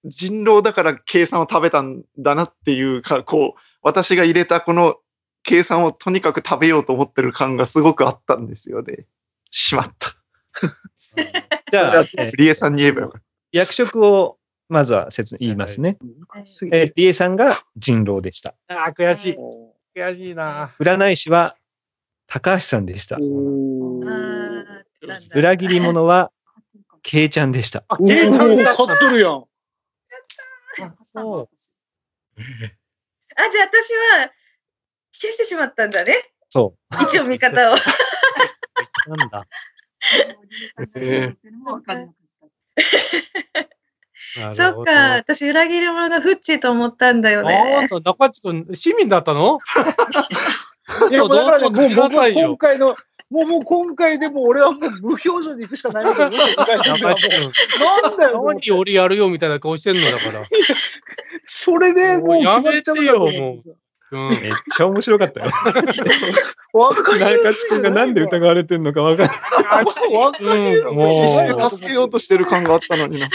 [0.07, 4.97] 人狼だから計算を食べたんだなっていうか、こう、私が入れたこの
[5.43, 9.07] 計算をとにかく食べようと思ってる感がすごくあったんですよね。
[9.51, 10.17] しまった。
[11.71, 13.23] じゃあ、えーリエさんに言えばよかっ
[13.53, 15.99] 役職をまずは説言いますね。
[16.73, 18.55] えー、リエさんが人狼でした。
[18.69, 19.35] ああ、悔しい。
[19.37, 20.75] お悔しいな。
[20.79, 21.57] 占い師は
[22.29, 23.17] 高橋さんでした。
[25.35, 26.31] 裏切り者は
[27.03, 27.85] ケイちゃんでした。
[27.89, 29.45] あ、おケイちゃん勝っとるやん。
[31.13, 31.49] そう
[33.37, 33.91] あ、じゃあ私
[34.23, 34.31] は
[35.21, 36.15] 消してしまったんだね。
[36.49, 37.77] そ一応味方を。
[39.07, 39.47] なんだ。
[44.53, 47.89] そっか、私裏切り者がフッチーと思ったんだよあね。
[47.91, 49.59] ー中地君、市民だったの？
[51.11, 52.97] いや、もうだからね、もう僕今回の、
[53.31, 56.37] もうもう今回でも俺はもう無表情で行くしかないみたいな。
[56.37, 60.45] んだよ、何俺やるよみたいな顔してんのだから。
[61.49, 63.77] それでもう決まっちゃてよもう
[64.17, 64.31] んう。。
[64.31, 64.41] めっ
[64.77, 65.51] ちゃ面白かったよ。
[66.73, 69.37] わかる中地君がなんで疑われてんのか分かんない。
[70.15, 70.91] わかるよ。
[70.91, 71.29] うんもうた。
[71.29, 73.27] 必死で助けようとしてる感があったのにな。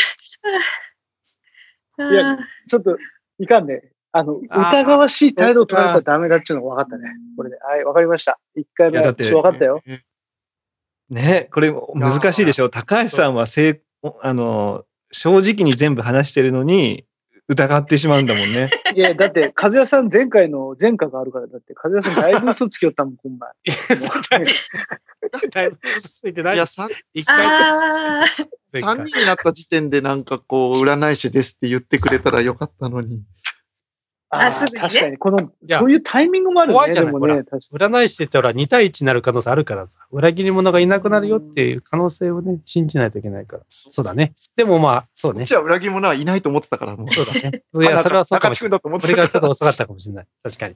[2.11, 2.97] いやちょっと、
[3.39, 3.89] いかんね。
[4.11, 7.09] あの、疑わしい態度を取られたらダメだっていうのが分かったね。
[7.35, 7.57] これで。
[7.57, 8.39] はい、分かりました。
[8.55, 8.99] 一回目。
[8.99, 9.83] いやだってちょっと分かったよ。
[11.09, 12.69] ね、これ難しいでしょ。
[12.69, 13.75] 高橋さんはせい
[14.21, 17.05] あの、正直に全部話してるのに、
[17.47, 18.69] 疑ってしまうんだもんね。
[18.95, 23.51] いや、だって、和也さん前回の前科があるから、だって、和也さんだいぶ嘘つきよったもん、今回。
[25.51, 26.65] だいぶ嘘ついてないいや、。
[26.65, 28.25] 3, 一回ああ、
[28.73, 33.21] 前回人になった時点でなんかこう、占い師ですって言ってくれたらよかったのに。
[34.41, 37.43] あすぐにね確かに、この、やそういうタイミングもあるね、怖いじゃないでもね。
[37.71, 43.63] 占い師って言ったら2対1になる可能性あるからさ、裏切り者がいなくなるよっていう可能性をね、信じないといけないから。
[43.69, 44.33] そうだね。
[44.55, 45.39] でもまあ、そうね。
[45.39, 47.11] こっちは裏切り者はいないと思ってたから、もう。
[47.11, 47.63] そうだね。
[47.73, 48.79] いや、それはそうかもしれない。
[48.79, 50.27] 中地君だと思ってそれたからがちょっと遅かったかもしれない。
[50.43, 50.75] 確かに。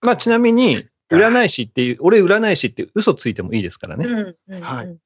[0.00, 4.06] まあ、ちなみに、占い師っていう、俺占い師って嘘ついてもいいですからね。
[4.06, 4.60] うんうんうん。
[4.60, 4.96] はい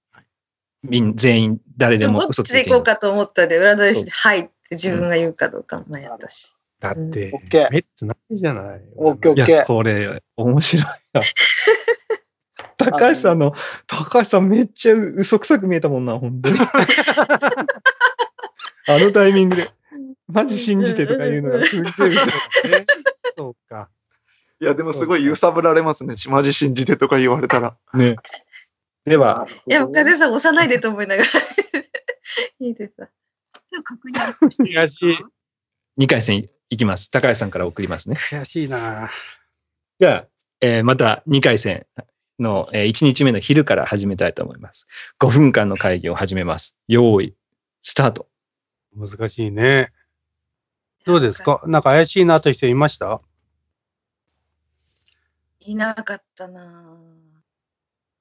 [0.83, 6.55] みん全員、誰でも嘘ついていいっちで行こうかと思ったで、占い師で、はいって自分が言うかどうかも悩んだし。
[6.81, 8.81] だってオッケー、めっちゃないじゃない。
[8.97, 11.21] オッケーオッいや、これ、面白いな。
[12.79, 13.55] 高橋さんの、
[13.87, 16.59] 高橋さんめっちゃ嘘くさく見えたもんな、本当に。
[18.88, 19.69] あのタイミングで、
[20.27, 22.27] マジ信じてとか言うのがすっげえ嘘。
[22.27, 22.33] ね
[23.37, 23.90] そうか。
[24.61, 26.14] いや、でもすごい揺さぶられますね。
[26.29, 27.77] マジ信じてとか言われたら。
[27.93, 28.16] ね。
[29.05, 31.29] では、いや、風さん押さないでと思いながら。
[32.61, 33.09] いいですわ。
[33.85, 35.19] 確認して悔しい。
[35.99, 37.11] 2回戦いきます。
[37.11, 38.16] 高橋さんから送りますね。
[38.16, 39.11] 悔しいな
[39.98, 40.26] じゃあ、
[40.61, 41.87] えーまた2回戦
[42.38, 44.87] の、え1日目の昼から始めたいと思います。
[45.20, 46.76] 5分間の会議を始めます。
[46.88, 47.35] 用意、
[47.83, 48.28] スタート。
[48.96, 49.92] 難しいね。
[51.04, 51.61] どうですか？
[51.66, 53.20] なんか怪しいなという人いました？
[55.61, 56.96] いなかったな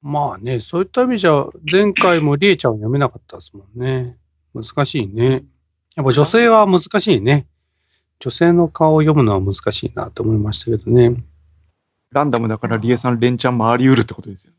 [0.02, 4.18] まあね、そういった意味じゃ、前回もりえちゃんを読めなかったですもんね。
[4.54, 5.44] 難しいね。
[5.96, 7.48] やっぱ女性は難しいね。
[8.20, 11.24] 女性の顔を読むのは難しいなと思いましたけどね。
[12.12, 14.58] ランダムだからリエさん連チャン回りうるってことですよね。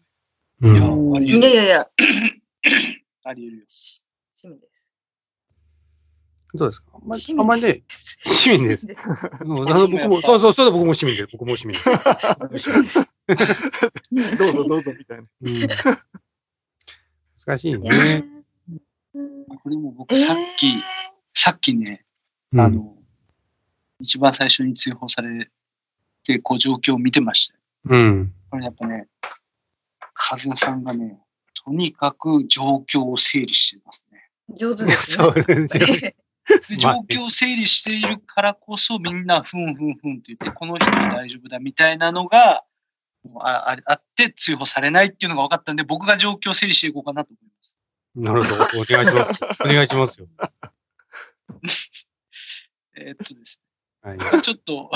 [0.62, 1.88] うん、いやぁいあり得るやいやいや、
[3.25, 3.64] あり得るよ。
[3.68, 4.03] し
[4.37, 4.87] 市民です。
[6.55, 6.87] どうですか？
[6.94, 8.87] あんまりあんまりね、市民です。
[9.44, 11.29] 僕も、そうそう、そうだ、僕も市民です。
[11.33, 13.12] 僕も市民です。
[14.38, 15.25] どうぞどうぞみたいな。
[15.42, 15.68] うん、
[17.46, 18.25] 難しいね。
[19.62, 20.73] これも僕さっき、えー
[21.35, 22.05] さっきね、
[22.53, 22.96] うんあの、
[24.01, 25.51] 一番最初に追放され
[26.25, 27.61] て、こう状況を見てましたよ。
[27.91, 28.35] うん。
[28.51, 29.07] これやっぱね、
[30.31, 31.19] 和也さんがね、
[31.65, 34.31] とにかく状況を整理してますね。
[34.57, 35.43] 上手ですそね。
[35.43, 35.87] うですよ。
[35.87, 36.17] で
[36.77, 42.65] 状況を整理しているからこそ、みんな、ふんふんふんって言って、この人は大丈夫だみたいなのが、
[43.23, 47.79] もうあああって、追放されないっていうのが分かったんで、僕が状況を整理していこうかなと思います。
[48.17, 48.65] なるほど。
[48.81, 49.41] お願いします。
[49.65, 50.27] お願いしますよ。
[52.97, 53.61] えーっとです
[54.03, 54.19] はい。
[54.19, 54.91] ね、ちょっと、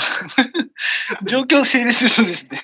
[1.25, 2.63] 状況を整理するとですね、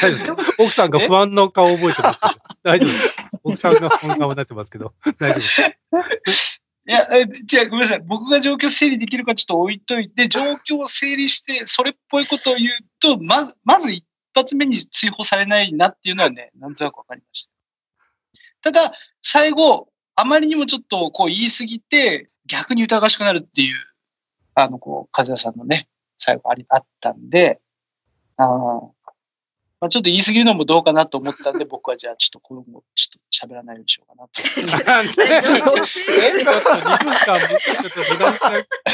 [0.00, 2.34] 大丈夫です奥さんが不安の顔を覚えてますけど。
[2.62, 3.16] 大丈夫です。
[3.42, 4.94] 奥さんが不安の顔になってますけど。
[5.18, 6.62] 大丈夫です。
[6.88, 8.00] いや、え違う、ごめんなさい。
[8.00, 14.04] 僕が状況整理できるかちょっと置いといて、状況を整理して、それっぽいことを言うと、まず、まず一
[14.34, 17.44] 発目に追放されないなっていうのはね、なんとなくわかりまし
[18.62, 18.72] た。
[18.72, 23.76] ただ、最後、あまりにもちょっとこう言い過ぎて、逆に疑わしくなるっていう、
[24.62, 27.60] あの、こう、和也さんのね、最後あり、あったんで、
[28.36, 28.90] あー
[29.80, 34.42] まあ、ちょっと言い過ぎるのもどうかなと思ったんで、 僕はじゃあちょっと今後、ちょっと喋らないようにしようかなと。
[34.42, 34.90] え ちょっと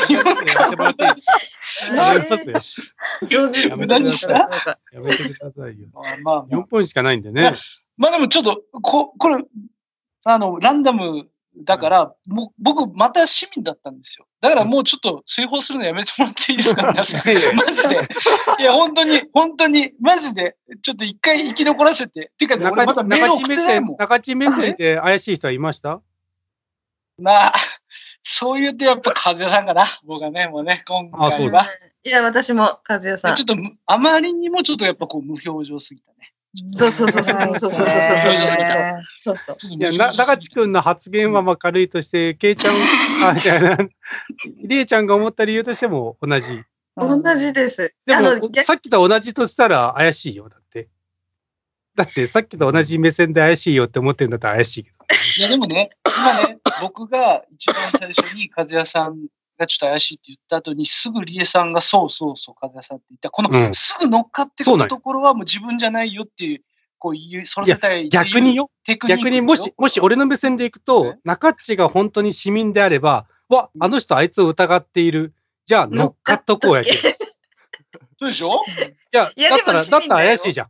[0.05, 0.91] 2分間、も
[3.23, 5.89] うちょっと無駄にしなくてやめてもらっていいですかやめますやめてくださいよ。
[5.95, 7.57] まあまあ、まあ4分しかないんでね。
[7.97, 9.43] まあでもちょっと、こ、これ、
[10.25, 14.27] あの、ランダムだから、もう僕、また市民だったんですよ。
[14.41, 17.21] だからもうちょっと追放するのやめてもらっていいですか、 皆さん。
[17.57, 18.09] マジで。
[18.59, 22.31] いや、本当に、本当に、マジで、ちょっと一回生き残らせて。
[22.33, 23.97] っていうか中またメール中送地目線ってないもん、。
[23.99, 26.01] 中地目線で怪しい人はいました？
[27.19, 27.55] まあ、
[28.25, 29.87] そう言うとやっぱ和也さんかな。
[30.05, 31.67] 僕はね、もうね、今回は。
[32.03, 33.45] いや、私も、和也さんちょ。
[33.45, 36.34] っとむ、あまりにもちょっとやっぱこう無表情すぎたね。
[36.69, 39.75] そうそうそうそうそうそうそうそうそうそう。
[39.75, 43.79] いや、な中地君の発言はまあ軽いとして、ケイちゃん、あ、じゃあ、
[44.63, 46.63] りえちゃんが思った理由としても同じ。
[46.97, 47.95] 同じです。
[48.07, 50.89] であの、も、さっきと同じとしたら怪しいよ、だって。
[51.97, 54.97] だって、さっきと同じ目線で怪しいよって思ってるんだったら怪しいけど。
[55.39, 59.27] いやでもね、今ね、僕が一番最初に和也さん
[59.59, 63.53] がちょっと怪しいって言った後に、すぐ理恵さんがそうそうそう和也さんって言った、こうん。
[63.53, 66.63] のすぐ乗っかってくそうなんよるところはもう自分じゃないよっていう、
[66.99, 68.71] こう言う、そらせたいっていう逆によ。
[68.87, 75.35] 逆にもし、もし俺の目線でいくとえ、中っちが本当に市民であれば、わ、あの人あいつを疑っている。
[75.67, 76.91] じゃあ、乗っかっとこうやけ
[78.19, 78.63] そうでしょ？
[79.13, 80.69] や、いやだったら、だったら怪しいじゃん。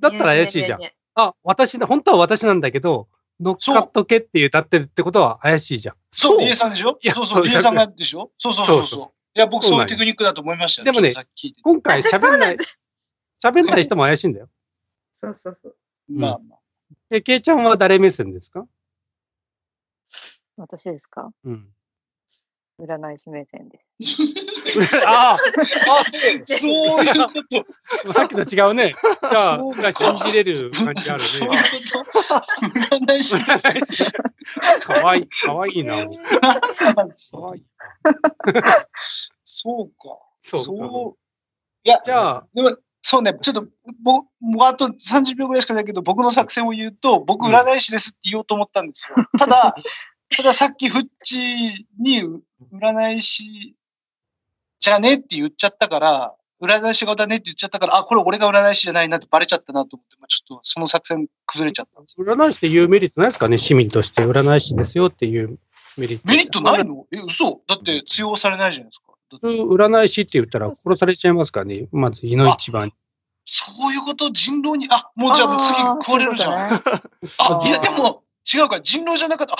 [0.00, 0.80] だったら怪しいじゃん。
[1.14, 3.08] あ、私だ、本当は私なんだけど、
[3.40, 5.94] 乗っかっとけって歌ってるってことは怪しいじゃん。
[6.10, 6.98] そう、リエさんでしょ？
[7.02, 8.30] いやそうそう、リエさんがでしょ？
[8.38, 9.08] そうそうそうそうそう。
[9.34, 10.84] いや、僕そういうテクニックだと思いましたよ。
[10.84, 11.12] でもね
[11.62, 12.56] 今回喋んない、
[13.42, 14.48] 喋んない人も怪しいんだよ。
[15.14, 15.76] そうそうそう。
[16.08, 16.58] まあまあ。
[17.10, 18.66] え、ケイちゃんは誰目線ですか？
[20.56, 21.32] 私ですか？
[21.44, 21.68] うん。
[22.80, 24.16] 占い師目線です。
[25.06, 25.38] ああ、
[26.46, 28.10] そういうこと。
[28.10, 28.94] あ、さっきと違うね。
[29.22, 31.58] じゃあ、信じれる感じあるそういうね。
[32.12, 32.34] こと。
[33.04, 33.34] 占い師。
[34.80, 35.94] かわいい、かわいいな。
[35.94, 37.64] かわいい。
[39.44, 40.18] そうか。
[40.42, 41.18] そうかそう。
[41.84, 43.66] いや、じゃあ、でも、そうね、ちょっと、
[44.02, 49.16] ぼもうあと30秒ぐらいしかないけど、僕の作戦を言うと、僕、占い師ですって言おうと思ったんですよ。
[49.38, 49.74] ただ、
[50.34, 52.22] たださっきフッチに
[52.72, 53.74] 占い師
[54.82, 62.26] じゃねって言っちゃったから、占い師側だねって言っちゃったから、あ、これ俺が占い師じゃないなってバレちゃったなと思って、まあ、ちょっとその作戦崩れちゃったんですよ。
[62.26, 63.58] 占い師っていうメリットないですかね？
[63.58, 65.58] 市民として占い師ですよっていう
[65.96, 66.28] メリット。
[66.28, 67.06] メリットないの？
[67.12, 67.60] え、嘘？
[67.68, 69.12] だって通用されないじゃないですか。
[69.48, 71.86] 占い師って言ったら殺されちゃいますからね？
[71.92, 72.94] まず、胃の一番に。
[73.44, 74.30] そういうこと？
[74.30, 76.52] 人狼に、あ、もうじゃあもう次食われるじゃん。
[76.72, 78.22] あ、いやでも、
[78.52, 79.56] 違うか、人狼じゃなかった。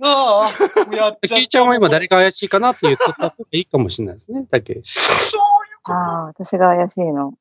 [0.00, 0.50] あ
[0.90, 1.28] あ、やっちゃった。
[1.28, 4.46] ケイちゃんは今誰が怪しいかなって言った方がいいかもしれないですね。
[4.50, 4.80] だけ。
[4.84, 7.32] そういうこああ、私が怪しいの。
[7.32, 7.38] と。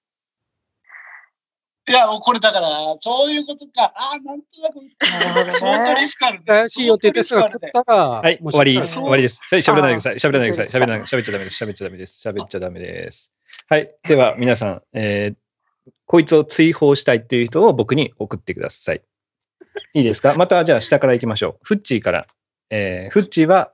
[1.90, 3.94] いや、もうこれだから、そういうことか。
[3.96, 6.04] ああ、なんとなく、相当リ。
[6.04, 6.44] スクあるね。
[6.46, 9.40] 怪しいよって言ってすぐ取ったら、はい、終わり終わりです。
[9.50, 10.16] はい喋らないでください。
[10.16, 10.82] 喋らないでください。
[10.82, 11.64] あ喋らない、喋っちゃダメです。
[11.64, 12.28] 喋っちゃダメです。
[12.28, 13.32] 喋っちゃダメです。
[13.70, 13.96] はい。
[14.06, 19.02] では、皆さん、えー、こいつを追放したいっていう人を僕に送ってください。
[19.94, 20.34] いいですか？
[20.36, 21.60] また、じゃあ下から行きましょう。
[21.64, 22.28] フッチーから。
[22.70, 23.74] えー、フッチーは、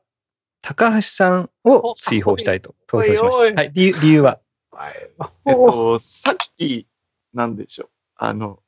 [0.62, 3.40] 高橋さんを追放したいと投票しました。
[3.42, 3.72] おいおいはい。
[3.74, 4.40] 理由理由は？
[5.46, 6.88] えっと、さっき、
[7.34, 7.90] なんでしょう。
[8.16, 8.60] あの、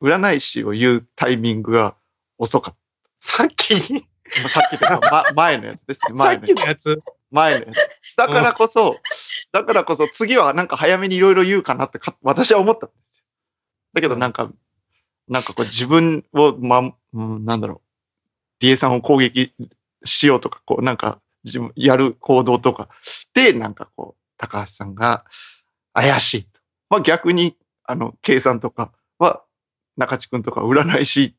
[0.00, 1.96] 占い師を言うタイミングが
[2.38, 2.76] 遅かっ
[3.20, 3.74] さっき、
[4.42, 4.48] た。
[4.48, 4.80] さっき
[5.10, 6.12] ま、 前のやつですね。
[6.14, 6.54] 前のやつ。
[6.54, 7.02] きのやつ？
[7.30, 8.16] 前のやつ。
[8.16, 9.00] だからこそ、
[9.52, 13.24] だからこそ次はなんか早めにいろいろ言うかなってか私は思ったんですよ。
[13.94, 14.50] だけどなんか、
[15.28, 17.83] なんかこう自分を、ま、うん、なんだろう、
[18.64, 19.52] DA さんを攻撃
[20.04, 22.88] しようとか、こうなんか自分やる行動とか
[23.34, 25.24] で、なんかこう、高橋さんが
[25.92, 26.60] 怪しいと。
[26.88, 29.42] まあ逆に、あの、計算とかは、
[29.96, 31.36] 中地君とか占い師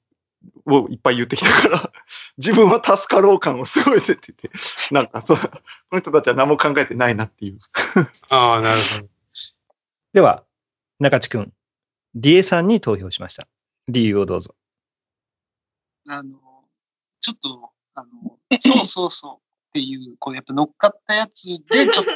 [0.65, 1.91] をいっぱい言ってきたから、
[2.37, 4.51] 自分は助かろう感をすごい出てて、
[4.91, 5.49] なんかそう、こ
[5.93, 7.59] の人たちは何も考えてないなっていう。
[8.29, 9.09] ああ、なるほど。
[10.13, 10.45] では、
[10.99, 11.51] 中地君、
[12.13, 13.47] 理恵さんに投票しました。
[13.87, 14.55] 理由をどうぞ。
[16.07, 16.44] あの、
[17.25, 19.37] ちょっと、あの、そうそうそうっ
[19.73, 22.11] ていう、こうやっぱ乗っかったやつで、 ちょっと、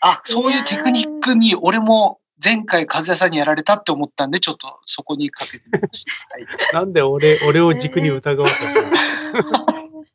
[0.00, 6.34] あ、そういうテクニックに俺も前回和也さんにやられたって思ったんで、ちょっとそこにかけてみました。
[6.34, 6.46] はい。
[6.72, 10.06] なんで俺、俺を軸に疑おうとしたの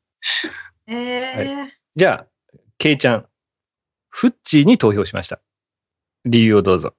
[0.87, 2.27] えー、じゃあ、
[2.79, 3.29] ケイちゃん、
[4.09, 5.39] フッチーに投票しました。
[6.25, 6.95] 理由をどうぞ。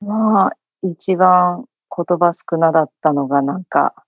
[0.00, 4.03] ま あ、一番言葉少なだったのが、なんか、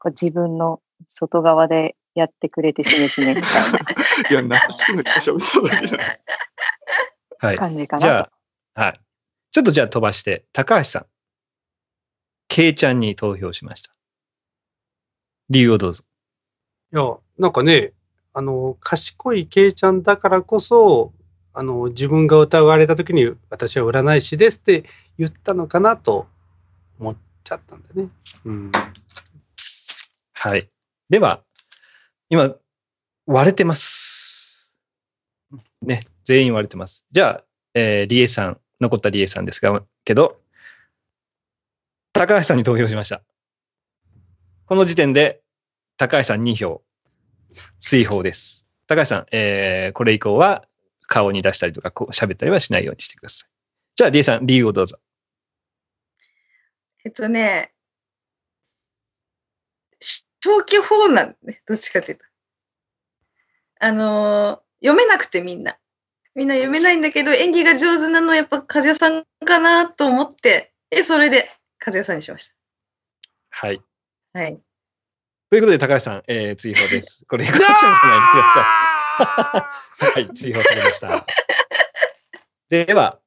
[0.00, 3.78] こう自分の外側でやってくれてしめしめみたいな
[4.30, 6.20] いや、中地君が喋ってただけじゃない。
[7.38, 7.58] はい。
[7.58, 8.30] 感じかなじゃ
[8.74, 9.00] あ、はい。
[9.52, 11.06] ちょっとじゃあ飛ばして、高橋さん。
[12.48, 13.94] ケイちゃんに投票しました。
[15.50, 16.04] 理由をどうぞ。
[16.92, 17.92] いや、なんかね、
[18.32, 21.12] あの、賢いケイちゃんだからこそ、
[21.52, 24.84] あの、自分が疑われたときに、私は占い師ですって
[25.18, 26.26] 言ったのかなと
[26.98, 28.08] 思っちゃったんだね。
[28.44, 28.72] うん。
[30.42, 30.70] はい。
[31.10, 31.44] では、
[32.30, 32.56] 今、
[33.26, 34.72] 割れてます。
[35.82, 37.04] ね、全員割れてます。
[37.12, 40.40] じゃあ、えー、リエさん、残ったリエさんですが、けど、
[42.14, 43.20] 高橋さんに投票しました。
[44.64, 45.42] この時点で、
[45.98, 46.82] 高橋さん2票、
[47.78, 48.66] 追放です。
[48.86, 50.66] 高橋さん、えー、これ以降は
[51.02, 53.50] 顔に出したりとか、こう喋ったりはしないようにしてください。
[53.94, 54.98] じゃあ、リエさん、理由をどうぞ。
[57.04, 57.74] えっとね、
[60.42, 61.62] 消去法なんだね。
[61.66, 62.24] どっちかっていうと。
[63.80, 65.76] あのー読めなくてみんな。
[66.34, 71.48] みんな読めないんだけど、演技が上手なのはやっぱ和也さんかなと思って、え、それで
[71.84, 72.52] 和也さんにしまし
[73.50, 73.80] はい。
[74.32, 74.40] た。
[74.40, 74.60] はい。
[75.50, 77.26] ということで、高橋さん、えー、追放です。
[77.28, 77.82] これ以降、しゃべらないで
[78.32, 80.24] ください。
[80.24, 81.26] はい、追放されました。
[82.68, 83.18] では、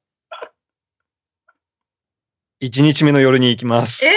[2.62, 4.12] 1日目の夜に行きますえー、。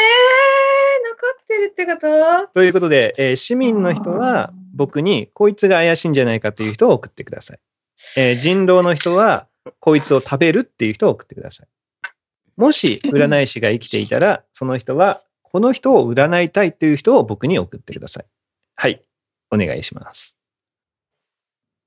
[1.86, 7.59] 残ってことということで、えー市民の人は、僕に、こいつが怪しいんじゃないかという人を送ってください。
[8.17, 9.47] えー人狼の人は、
[9.80, 11.67] こいつを食べるっていう人を送ってください。
[12.55, 18.25] もし、占い師が生きていたら、 その人は、この人を占いたいという人を僕に送ってください。
[18.75, 19.03] はい。
[19.51, 20.38] お願いします。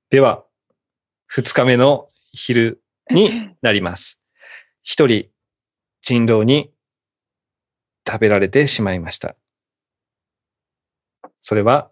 [0.09, 0.45] では、
[1.27, 4.19] 二日目の昼になります。
[4.83, 5.29] 一人、
[6.01, 6.73] 人狼に
[8.07, 9.35] 食べられてしまいました。
[11.41, 11.91] それは、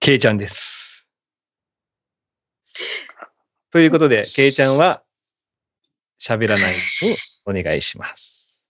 [0.00, 1.08] ケイちゃんです。
[3.70, 5.02] ということで、ケイちゃんは
[6.20, 6.78] 喋らないよ
[7.46, 8.62] うにお願いします。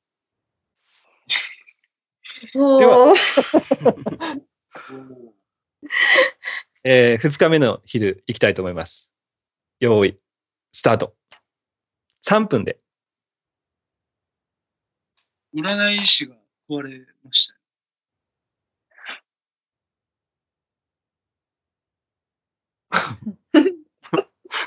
[2.55, 4.42] おではー
[6.84, 9.11] えー、二日目の昼行きたいと思います。
[9.80, 10.18] 用意、
[10.72, 11.16] スタート。
[12.24, 12.78] 3分で。
[15.55, 16.36] 占い師が
[16.68, 17.65] 壊れましたよ。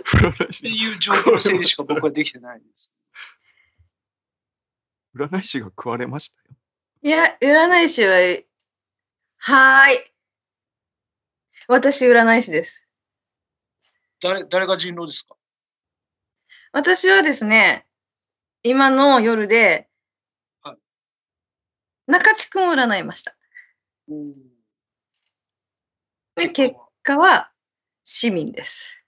[0.06, 2.92] 占い師っていう状況整理しか僕はできてないんです。
[5.16, 6.56] 占い師が食われましたよ。
[7.02, 8.12] いや、占い師は、
[9.38, 9.98] はーい。
[11.68, 12.88] 私、占い師です。
[14.22, 15.36] 誰、誰が人狼ですか？
[16.72, 17.88] 私はですね、
[18.64, 19.88] 今の夜で
[20.62, 20.78] はい、
[22.08, 23.36] 中地君を占いました。
[26.36, 27.52] で、結果は、
[28.12, 29.06] 市民です。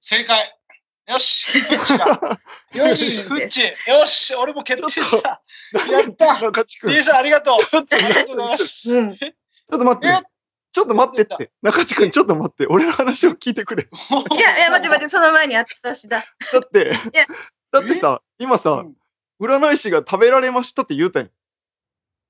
[0.00, 0.58] 正解。
[1.06, 2.40] よし、フッチが。
[2.72, 3.60] よし、フッチ。
[3.86, 5.42] よし、俺も決定した。
[5.74, 6.40] やった。
[6.40, 7.54] リーさん、ありがとう。
[7.54, 8.94] ありがとうございます。
[8.94, 9.14] うん。
[9.14, 10.26] ちょっと待って。
[10.72, 11.50] ちょっと待ってって。
[11.60, 12.66] 中地君、ちょっと待って。
[12.66, 13.82] 俺の話を聞いてくれ。
[13.92, 16.24] いや、いや、待って待って、その前に私だ。
[16.52, 17.26] だってや、
[17.72, 18.96] だってさ、今さうん、
[19.38, 21.30] 占い師が食べられましたって言うたんや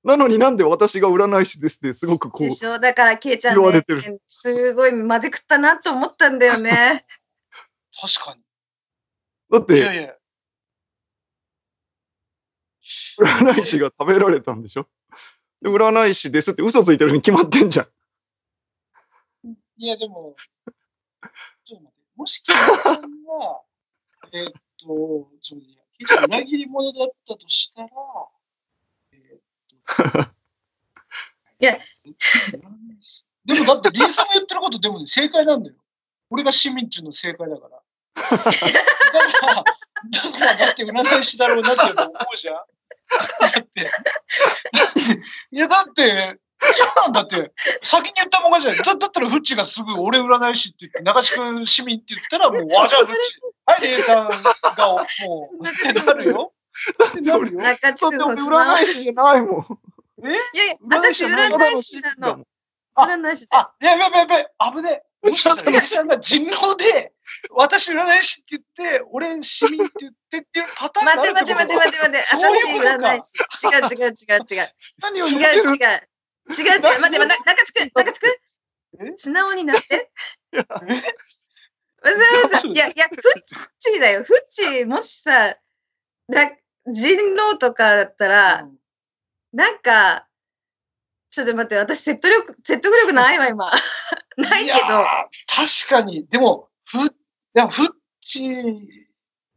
[0.03, 2.79] なのになんで私が占い師ですってすごくこうで、しょ？
[2.79, 7.05] だから、ケイちゃん言われねてる、すごい混ぜ食ったなと思ったんだよね。
[8.01, 8.37] 確か
[9.51, 9.77] だっに。
[9.77, 10.15] いやていや、
[13.19, 14.87] 占い師が食べられたんでしょ？
[15.61, 17.87] で占い師ですって嘘ついてるに決まってんじゃん。
[19.77, 20.35] いやでも、
[21.65, 22.01] ちょっと待って。
[22.15, 23.61] もし、ケイちゃんが、
[24.33, 24.87] えーっと、
[25.41, 25.65] ちょっと
[25.97, 27.89] ケイちゃん裏切り者だったとしたら、
[31.59, 31.77] いや、
[33.45, 35.75] でもだって、リーさんが言ってること、でもね、正解なんだよ。
[36.29, 37.81] 俺が市民っていうの正解 だから。
[38.15, 38.51] だから、
[40.09, 41.91] だから、だって占い師だろうなって思
[42.33, 42.55] うじゃん。
[42.55, 43.91] だって、
[45.51, 48.79] いや、だって、そうなんだって、先に言ったもんがじゃない。
[48.79, 53.39] だだったら、フッチがすぐ俺占い師って言って、中地君市民って言ったら、もう、あ、じゃあフッチ。
[53.65, 54.35] はい、レイさんが、
[55.27, 56.53] もう、ってなるよ。
[57.21, 60.27] 中地だって君、俺そっちの占い師じゃないもん。
[60.27, 60.35] いやい
[60.67, 62.45] や、私、占い師なの。
[62.95, 63.57] あ占い師だ。
[63.59, 65.29] あ、やべやべやべ、危ねえ。
[65.29, 67.13] もしかしたら、さんが人狼で、
[67.51, 72.21] 私占い師って言って、俺市民って言ってっていうパターンがあ待って待って待って待って待って。
[72.27, 73.95] そういうことか私占い師。
[73.95, 74.73] 違う違う違う違う。
[75.01, 75.69] 何を違う言ってる？
[75.69, 75.77] 違う。
[76.51, 76.81] 違う違う。
[76.81, 78.29] 待って待って、な中地君、中地君？
[79.13, 79.17] え？
[79.17, 80.11] 素直になって。
[80.53, 80.65] えわ
[82.03, 83.19] ざわざ、いやいや、フッ
[83.79, 84.23] チーだよ。
[84.23, 85.55] フッチー、もしさ、
[86.29, 86.51] だ
[86.87, 88.67] 人狼とかだったら、
[89.53, 90.27] なんか、
[91.29, 93.69] ちょっと待って、私説得力、説得力ないわ、今。
[94.37, 95.05] ないけど。
[95.47, 96.27] 確かに。
[96.27, 97.09] でも、ふ、い
[97.53, 97.89] や、フッ
[98.21, 98.49] チ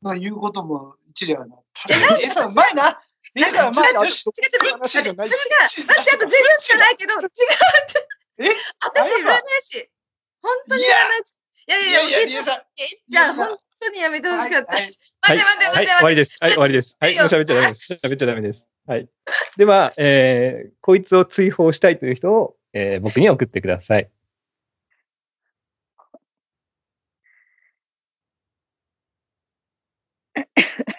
[0.02, 1.56] の言うことも一理あるな。
[1.74, 2.22] 確かに。
[2.22, 3.02] レイさんうまいな。
[3.34, 3.92] レイさんうまい。
[3.92, 4.04] 違う違う。
[4.04, 4.72] 違う違う。
[4.72, 5.30] 話じゃない。
[5.30, 8.08] 私が、 待って、あと自分しかないけど、違うって。
[8.38, 8.56] え？
[8.84, 9.90] 私、占い師。
[10.42, 10.90] 本当に占い
[11.26, 11.34] 師。
[11.66, 12.64] いやいやいや、いやいや、ケイちゃんレイさん。
[12.76, 14.72] ケイちゃん、本当にやめてほしかった。
[14.72, 15.86] はい待ってはい、待ってはい、待って待って。
[15.86, 16.36] 終わりです。
[16.40, 16.96] はい、終わりです。
[17.00, 17.92] はい、もう喋っちゃダメです。
[17.94, 18.66] 喋っちゃダメです。
[18.86, 19.08] はい。
[19.56, 24.10] では、えー、こいつを追放したいという人を、えー、僕に送ってください。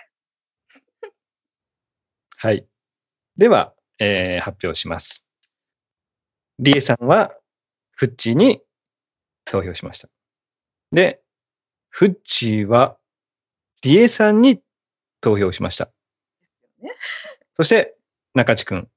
[2.37, 2.65] はい。
[3.37, 5.25] では、えー、発表します。
[6.59, 7.35] リエさんは、
[7.91, 8.61] フッチーに
[9.45, 10.09] 投票しました。
[10.91, 11.21] で、
[11.95, 12.97] フッチーは、
[13.81, 14.61] リエさんに
[15.21, 15.89] 投票しました
[16.81, 16.91] ね。
[17.55, 17.95] そして、
[18.33, 18.89] 中地くん。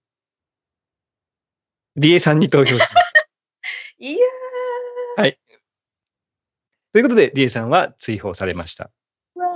[1.94, 3.01] リエさんに投票しました。
[4.05, 4.18] いや
[6.92, 8.90] ということで、リエさんは追放されました。
[9.36, 9.46] ー、わ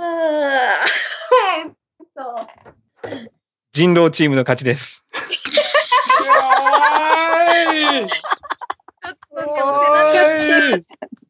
[3.03, 3.29] ー。
[3.73, 5.05] 人狼チームの勝ちです。
[5.29, 5.35] い
[9.03, 11.22] ちょっとでも背中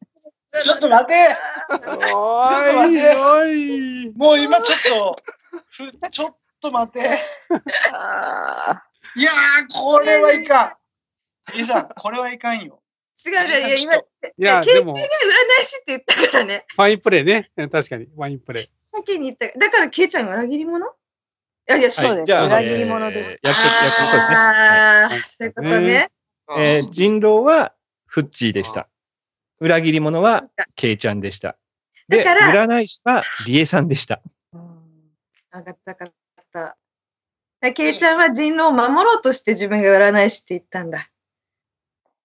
[0.62, 1.36] ちょっと待て
[1.72, 4.12] おちょっと待っておい。
[4.16, 5.16] もう今ちょっと、
[5.70, 7.20] ふちょっと待て。
[7.92, 8.82] あ
[9.16, 10.78] いやー、これはいか
[11.52, 12.80] リエさん、これはいかんよ。
[13.24, 14.02] 違う違う、いや、今、い
[14.38, 16.64] や、経でも、占い師って言ったからね。
[16.68, 17.50] ファインプレーね。
[17.56, 18.68] 確かに、ファインプレー。
[18.92, 19.58] 先に言った。
[19.58, 20.86] だから、ケイちゃん裏切り者？
[20.86, 20.90] い
[21.66, 26.08] やいや、そうですじゃあ、裏切り者ですああ、はいそういうことね。
[26.56, 27.72] えー人狼は
[28.06, 28.88] フッチーでした。
[29.64, 30.44] 裏切り者は
[30.76, 31.56] ケイちゃんでした。
[32.06, 34.20] で、だから占い師はリエさんでした。
[34.52, 36.76] わかった、わかっ
[37.62, 37.72] た。
[37.72, 41.08] ケイちゃんは人狼を守ろうとして自分が占い師って言ったんだ。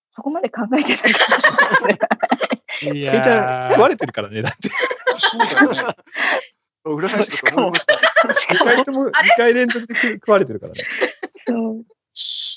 [0.10, 2.98] そこまで考えてない。
[2.98, 4.70] い ケイちゃん食われてるからね、だって。
[5.18, 5.96] そうだよね。
[6.84, 7.96] 占い師だと思いました。
[8.54, 10.82] 2回とも、2回連続で食われてるからね。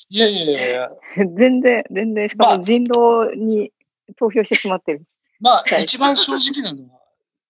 [0.08, 0.90] いやいやいや。
[1.16, 3.70] 全然、全然、しかも人狼に
[4.16, 5.02] 投票してしまってる。
[5.40, 7.00] まあ、はい一番正直なのは、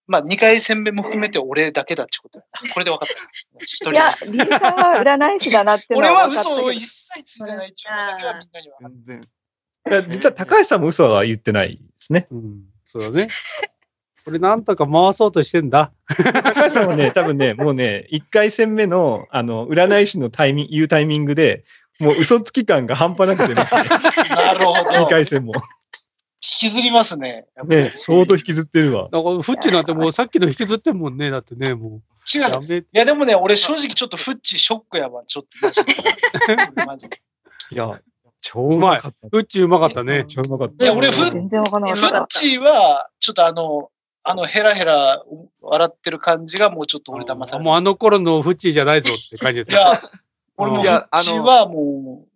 [0.06, 3.64] まあ、2回戦目も含めて俺だけだってことだこれで分かった。
[3.64, 8.76] 一人いや、リエさんは占い師だなって 俺のは嘘を一切ついてないっていうのだけはみんなには。
[8.80, 10.10] 全然。
[10.10, 12.28] 実は高橋さんも嘘は言ってないですね。
[12.30, 13.28] うん、そうだね。
[14.24, 15.92] これなんとか回そうとしてんだ。
[16.08, 21.64] 高橋さんはね、 多分ね、もうね、1回戦目の、あの、占い師のタイミング、言うタイミングで、
[21.98, 23.82] もう嘘つき感が半端なくてですね、
[24.30, 24.90] なるほど。
[24.90, 25.52] 2回戦も。
[26.44, 27.46] 引きずりますね。
[27.64, 29.04] ね、相当引きずってるわ。
[29.04, 31.30] だから、フッチなんてもうさっきの引きずってんもんね。
[31.30, 32.02] だってね、も
[32.34, 32.40] 違う。
[32.42, 32.62] やう。
[32.62, 35.22] め、いや、でもね、俺正直ちょっとフッチショックやわ。
[35.24, 37.18] ちょっとマジで。
[37.70, 38.00] いや、
[38.40, 39.28] 超うまかった。
[39.28, 40.24] フッチうまかったね。
[40.26, 40.84] 超うまかった。
[40.84, 42.26] いや俺フッ。
[42.26, 43.90] チは、ちょっとあの、
[44.24, 45.24] あの、ヘラヘラ
[45.60, 50.00] 笑ってる感じがもうちょっと俺騙されもうあの頃のフッチじゃないぞって感じですいや、
[50.56, 52.26] 俺もフいやッチはも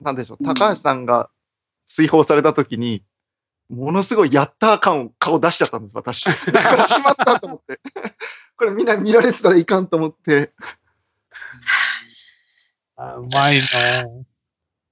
[0.00, 1.30] なんでしょう、うん高橋さんが
[1.88, 3.02] 追放された時に、
[3.72, 6.24] ものすごいやったー感を顔出しちゃったんです、私。
[6.52, 7.80] だからしまったと思って。
[8.56, 10.52] これみんな見られてたらいかんと思って。
[12.96, 13.62] あうまいな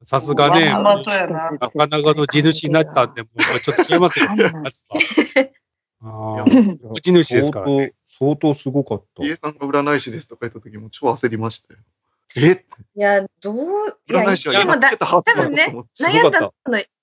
[0.07, 4.27] さすがね、ななかなかの地主になったんで、もうちょっと違いますよ。
[4.33, 5.51] わかんないやつは
[6.03, 7.93] あー打ち主ですからね。
[8.07, 9.23] 相当すごかった。
[9.23, 11.81] 家さんが占い師ですとか言った時も超焦りましたよ。
[12.37, 12.65] え？
[12.97, 13.57] いや、どう、
[14.11, 16.53] いや、占い師はでもだ多分ね悩んだの、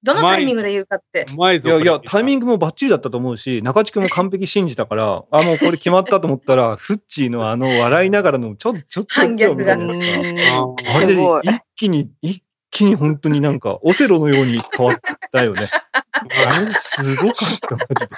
[0.03, 1.25] どのタイミングで言うかって。
[1.33, 1.69] うまいぞ。
[1.69, 9.73] いやいや、タイミンングもバッチリだったと思うし、中地君も完璧信じたから、あ、もうこれ決まったと思ったら、フッチーのあの笑いながらのちょ、ちょっと反逆が。
[9.73, 14.97] あれで一気に、一気に本当になんか、オセロのように変わっ
[15.31, 15.67] たよね。
[16.13, 18.15] あれすごかった、マジで。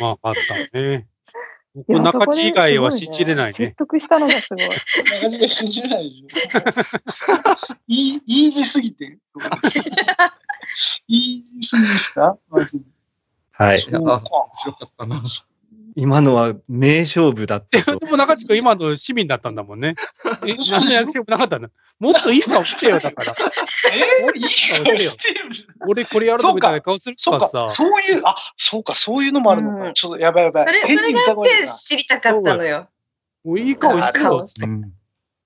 [0.00, 0.34] まあ、あっ
[0.72, 1.06] たね。
[1.74, 3.74] 僕、中地以外は信じれない説ね。
[3.78, 4.66] 得したのがすごい。
[4.66, 4.70] う、
[5.22, 6.60] マジで信じれないでしょ。
[7.86, 9.18] いい、イージーすぎて。
[11.08, 12.36] イージーすぎですか？
[12.48, 12.84] マジで。
[13.52, 13.78] はい。
[13.78, 14.22] そうか。
[14.24, 15.22] 面白かったな。
[15.96, 18.06] 今のは名勝負だったとで。
[18.06, 19.94] も中地君、今の市民だったんだもんね。
[20.46, 21.68] え、何の役職なかったんだ。
[21.98, 23.34] もっといい顔してよ、だから。
[23.92, 24.50] えー、いい顔
[24.98, 25.88] してるじゃん。
[25.88, 27.76] 俺これやるのみたいな顔するそうか、からさ。
[27.76, 29.86] そういう、あ、そうか、そういうのもあるのか。
[29.86, 30.66] うんちょっとやばいやばい。
[30.66, 32.88] それ、それがあって知りたかったのよ。
[33.44, 34.48] もういい顔して顔よ。
[34.62, 34.92] うん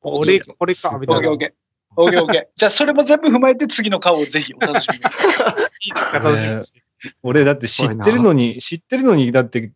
[0.05, 1.27] 俺、これか、みたいな。
[1.27, 1.53] いオッケーオッケー。
[1.97, 2.47] オッケーオッケー。
[2.55, 5.01] じゃあ、それも全部踏まえて次の顔をぜひお楽しみに。
[5.89, 6.84] いですか、楽しみにして。
[7.23, 9.73] 俺だって知ってるのに、知ってるのに、だって、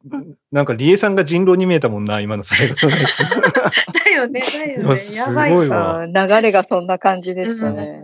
[0.51, 3.19] なんかリエさんが人狼に見えたもんな、今の最後のやつ。
[4.05, 5.01] だよね、だよね。
[5.13, 5.69] いやばい。
[5.69, 6.05] わ。
[6.05, 8.03] うん流れがそんな感じでしたね。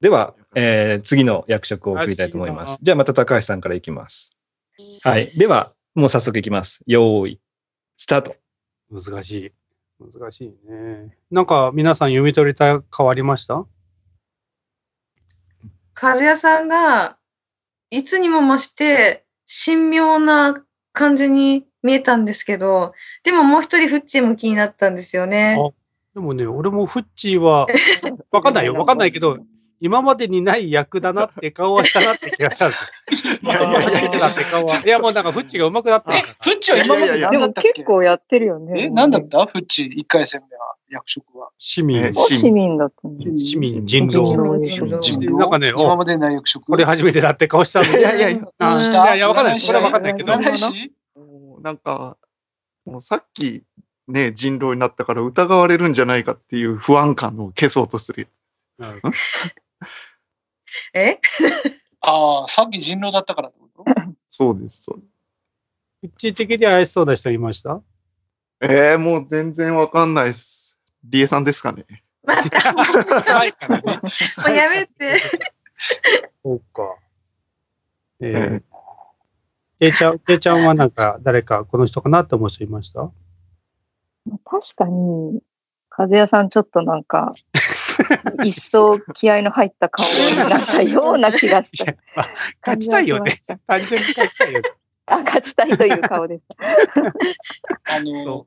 [0.00, 2.78] では、えー次の役職を送りたいと思います。
[2.82, 4.32] じゃあまた高橋さんからいきます。
[5.02, 5.26] はい。
[5.38, 6.82] では、もう早速いきます。
[6.86, 7.40] よーい、
[7.96, 8.36] スタート。
[8.90, 9.52] 難しい。
[10.00, 11.16] 難しいね。
[11.32, 13.66] なんか、皆さん読み取りた変わりました？
[16.00, 17.17] 和也さんが、
[17.90, 19.24] いつにも増して、
[19.64, 20.62] 神妙な
[20.92, 22.92] 感じに見えたんですけど、
[23.24, 25.56] でももう一人フッチーも気になったんですよね。
[26.14, 27.66] でもね、俺もフッチーは、
[28.30, 28.74] わかんないよ。
[28.74, 29.38] わかんないけど、
[29.80, 32.76] 今までにない役だなって顔はしたなって気がしたんで
[33.16, 33.34] すよ。
[33.42, 33.80] いやいや
[34.16, 34.82] いやって顔は。
[34.84, 38.84] いや、もうなんかフッチーが上手くなったかな、フッチは今まででも結構やってるよね。
[38.84, 39.46] え、何だった？
[39.46, 41.50] フッチ、1回戦目は、役職は。
[41.58, 42.12] 市民え。
[42.12, 43.38] 市民だったね。
[43.38, 44.58] 市民、人人狼。
[44.58, 46.64] 狼人狼人でなんかねお今までにない役職。
[46.66, 47.86] これ初めてだって顔したの。
[47.86, 49.04] いやいやいやあした？
[49.04, 49.60] いやいや、わかんない。
[49.60, 50.32] これはわかんないけど。
[51.60, 52.16] なんか、
[52.84, 53.62] もうさっき
[54.08, 58.28] ね、人狼になったから疑われるんじゃないかっていう不安感を消そうとする。
[58.78, 59.00] うん？
[60.94, 61.18] え？
[62.00, 63.84] ああ、さっき人狼だったからってこと？
[64.30, 65.08] そうです、そうです。
[66.00, 67.80] フッチー的に怪しそうな人いました？
[68.60, 70.78] えー、もう全然わかんないです。
[71.04, 71.84] リエさんですかね？
[72.24, 72.82] また、も。
[74.48, 75.18] うやめて。
[76.44, 76.96] そうか。
[78.20, 78.62] えー、
[79.80, 83.10] えいちゃん、えいちゃんはなんか、誰かこの人かなって思う人いました？
[84.44, 85.40] 確かに、
[85.96, 87.32] 和也さんちょっとなんか、
[88.44, 91.92] 一層気合の入った顔になったような気がした。
[92.14, 92.30] まあ
[92.64, 93.36] 勝ちたいよね。
[93.66, 94.70] 単純に勝ちたいよね。
[95.06, 97.94] あ、勝ちたいという顔でした。
[97.94, 98.46] あのそ、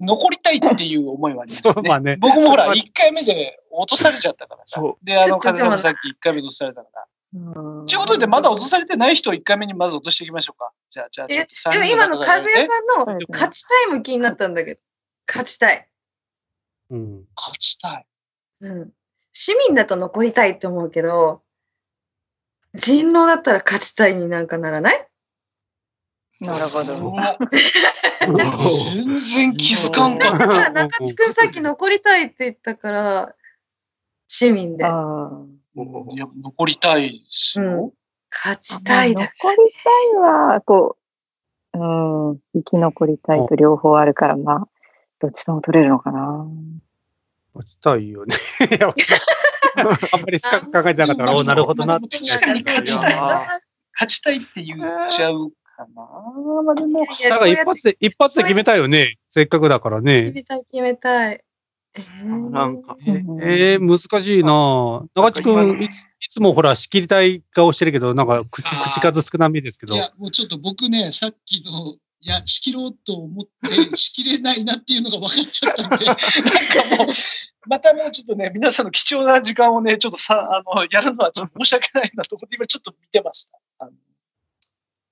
[0.00, 1.88] 残りたいっていう思いはありますね。
[1.88, 2.16] まあね。
[2.16, 4.98] 僕もほら、1回目で落とされちゃったからさそ。
[5.02, 7.06] で、あの、風さんもさっき1回目で落とされたから。
[7.34, 10.70] うんということで、まだ落とされてない人を1回目にまず落としていきましょうか。
[10.90, 14.80] じゃあ、じゃあ、でも人今の和也さんの勝ちたいも気になったんだけど、
[15.28, 15.88] 勝ちたい。
[16.90, 17.24] うん。
[17.36, 18.06] 勝ちたい。
[18.60, 18.92] うん。
[19.32, 21.42] 市民だと残りたいって思うけど、
[22.74, 25.08] 人狼だったら勝ちたいになんかならない？
[26.40, 26.94] なるほど。
[27.08, 27.16] お
[28.94, 30.38] 全然気づかんかった。
[30.38, 33.34] だから中津くんさっき残りたいって言ったから、
[34.28, 34.84] 市民で。
[34.84, 34.92] いや、
[36.42, 37.92] 残りたいですよ。
[38.30, 40.96] 勝ちたいだまあ残りたいは、こ
[41.72, 44.68] う、うん、生き残りたいと両方あるから、まあ、
[45.20, 46.46] どっちとも取れるのかな？
[47.54, 48.36] 勝ちたいよね。
[49.76, 52.18] あんまり深く考えてなかったから、おなるほどなって。
[52.18, 53.46] 確かに勝ちたいな。
[53.94, 56.02] 勝ちたいって言っちゃうかな。
[56.62, 59.16] まあでも、だから一発で、一発で決めたいよね。
[59.30, 60.32] せっかくだから決ね。
[60.32, 61.40] めたい、決めたい。
[61.94, 69.96] えーなんかええー、難しいな中地君、いつ、いつもほら、仕切りたい顔してるけど、なんか、口数少なめですけどい。
[69.96, 77.14] や、もうちょっと僕ね、さっきの、いや、仕切ろうと思って、仕切れないなっていうのが分かっちゃったんで、 なんかもう、
[77.68, 83.58] またもうちょっとね、皆さんの貴重な時間をね、ちょっとさ、あの、やるのはちょっと申し訳ないなと思って、今ちょっと見てました。
[83.78, 83.92] あの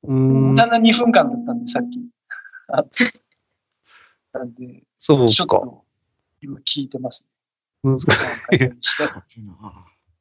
[0.05, 2.01] うーん、だんだん2分間だったんで、さっき。
[2.69, 2.85] あ
[4.39, 5.33] なんで、そうか。
[5.33, 5.85] ちょっと、
[6.41, 7.27] 今聞いてます
[7.85, 8.01] うんね。
[8.59, 9.05] なんかして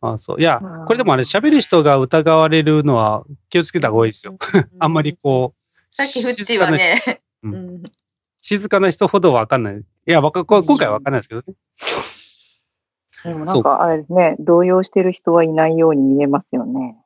[0.02, 0.42] あそう。
[0.42, 4.38] いやう、んこれでもあれ、喋る人が疑われるのは気をつけた方がいいですよ。
[4.80, 5.63] あんまりこう、
[5.96, 7.84] さっきフッチーはね、ううんん
[8.42, 9.78] 静かな人ほどわかんない。
[9.78, 11.54] いや、わかこ今回はわかんないですけどね。
[13.24, 16.98] でもなんか、あれですね、動揺してる人はいないように見えますよね。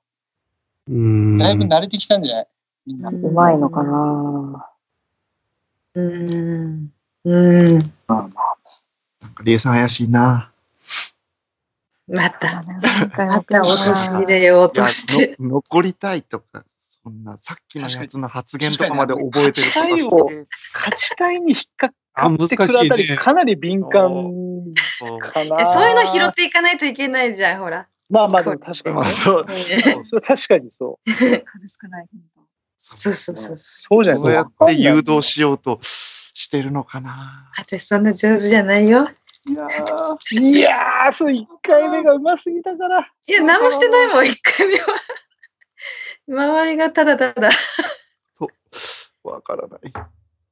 [0.88, 1.38] うーん。
[1.38, 2.48] だいぶ慣れてきたんじゃない？
[2.86, 3.10] みんな。
[3.10, 4.70] うまいのかな。
[5.96, 6.94] うん。
[7.26, 7.94] うん。
[8.08, 8.56] なんか、
[9.44, 10.50] リエさん怪しいな。
[12.08, 15.36] また、なんかまた落とし入れようとして。
[15.42, 16.64] 残りたいとか、
[17.08, 22.90] そんな、さっきのやつの発言とかまで覚えてるとか確かに勝勝ちたいに引っかあ、か難ってくるあしいね。
[22.90, 24.34] たりかなり敏感
[25.00, 25.62] そうかな。
[25.62, 27.88] えそういうの拾っていかないといけないじゃん、ほら。
[28.10, 29.02] まあまあでも確かにね。
[29.02, 29.46] まあそう。
[30.04, 31.12] そう確かにそう。
[32.80, 33.58] そうそうそう。
[33.58, 37.52] そうじゃないそうやって誘導しようとしてるのかな。
[37.58, 39.08] 私そんな上手じゃないよ。
[39.50, 43.10] いやー、いやーそう、1回目がうますぎたから。
[43.28, 44.88] いや、何もしてないもん、一回目は。
[46.28, 47.50] 周りがただただ。
[49.24, 49.94] わからない。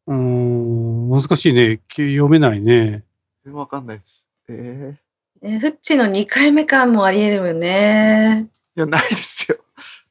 [0.08, 1.82] うーん、難しいね。
[1.88, 3.04] き読めないね。
[3.48, 4.28] わかんないです。
[4.50, 4.98] え
[5.42, 8.48] ええフッチの2回目感もあり得るよね。
[8.76, 9.58] いや、ないですよ。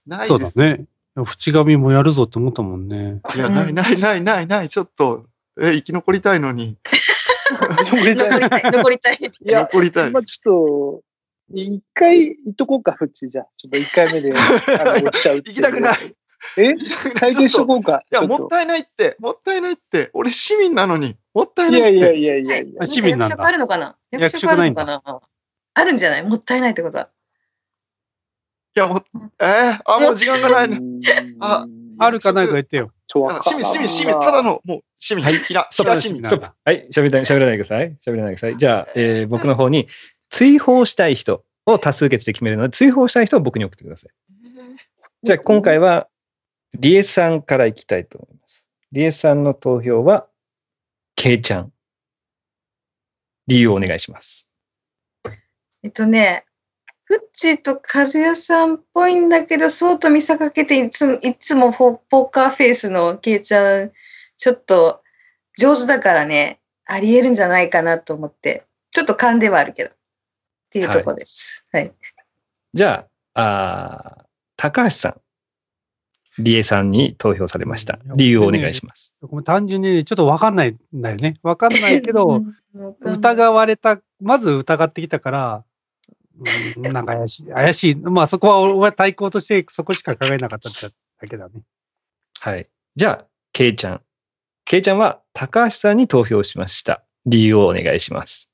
[0.07, 0.29] ないです。
[0.29, 0.87] そうだね。
[1.17, 3.21] 縁紙もやるぞって思ったもんね。
[3.35, 4.69] いや、ないないないないない。
[4.69, 5.27] ちょっと、
[5.61, 6.77] え、生き残りたいのに。
[7.91, 9.19] 残りたい残りたい、残りたい。
[9.19, 10.21] いや、残りたいま。
[10.21, 11.03] あちょっと、
[11.51, 13.29] 一回言っとこうか、フッチ。
[13.29, 15.99] じゃあ、ちょっと一回目で、あの、 落ちちゃうって行きたくない。
[16.07, 16.15] い
[16.59, 16.75] え？
[17.19, 18.03] 体験しとこうか。
[18.11, 20.11] や、ちょっともったいないって、もったいないって。
[20.15, 22.07] 俺市民なのに、もったいいないって。
[22.07, 22.83] やいやいやいやいや。
[22.83, 23.97] あ市民なんだ役職あるのかな？
[24.11, 25.03] 役役職あるのかな？
[25.75, 26.23] あるんじゃない？
[26.23, 27.09] もったいないってことは。
[28.77, 29.05] いや、もう、
[29.39, 30.81] えー、あ、もう時間がないの。
[31.41, 31.67] あ
[31.97, 32.91] あるかないか言ってよ。
[33.07, 36.41] 市民、市民、市民、ただの、もう、市民、はいひら、ストップひら市民。
[36.65, 37.97] はい、喋らない、喋らないでください。
[38.05, 38.57] 喋らないでください。
[38.57, 39.87] じゃあ、えー僕の方に、
[40.35, 44.11] 追放したい人を多数決で決めるので、追放したい人を僕に送ってください。
[45.23, 46.09] じゃあ、今回は、
[46.75, 48.69] リエさんからいきたいと思います。
[48.91, 50.27] リエさんの投票は、
[51.15, 51.73] ケイちゃん。
[53.47, 54.49] 理由をお願いします。
[55.85, 56.45] えっとね、
[57.05, 63.93] フッチと和也さんっぽいんだけど、そうと見せかけていつも、いつもポポーカーフェイスのケイちゃん、
[64.37, 65.01] ちょっと
[65.57, 69.93] 上手だからね、ありえるんじゃないかなと思って、ちょっと勘ではあるけど、
[70.75, 71.65] っていうところです。
[71.71, 71.93] はい。
[72.73, 74.25] じゃあ、あー
[74.57, 75.21] 高橋さん。
[76.43, 78.01] リエさんに投票されました。
[78.17, 79.15] 理由をお願いします。
[79.21, 81.35] これ単純にちょっとわかんないんだよね。
[81.45, 82.55] わかんないけど、うん
[83.03, 85.65] 疑われた、まず疑ってきたから、
[86.77, 87.47] うんなんか怪しい。
[87.47, 87.95] 怪しい。
[87.95, 90.69] まあそこは俺は対抗としてそこしか考えなかった
[91.21, 91.63] だけだね。
[92.41, 92.69] はい。
[92.97, 94.01] じゃあ、ケイちゃん。
[94.65, 97.05] ケイちゃんは高橋さんに投票しました。
[97.27, 98.51] 理由をお願いします。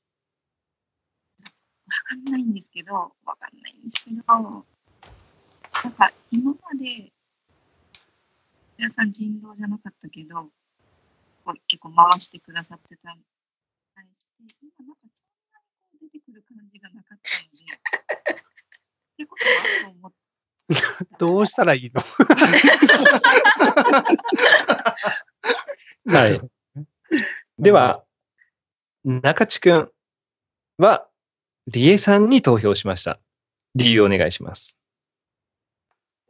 [2.11, 4.37] わかんないんですけど、わかんないんですけど、な
[5.89, 7.11] んか今まで、
[8.77, 10.49] 皆さん人狼じゃなかったけど、
[11.45, 13.21] こう結構回してくださってたに
[13.95, 14.31] 対して、
[14.61, 17.63] 今なんかそんなにこう出てくる感じがなかったので。
[18.43, 19.51] ってことは
[19.85, 20.17] と思って。
[21.17, 22.01] どうしたらいいの？
[26.07, 26.41] はい。
[27.59, 28.03] では、
[29.03, 29.91] 中地くん
[30.77, 31.07] は、
[31.71, 33.19] リエさんに投票しました。
[33.75, 34.77] 理由お願いします。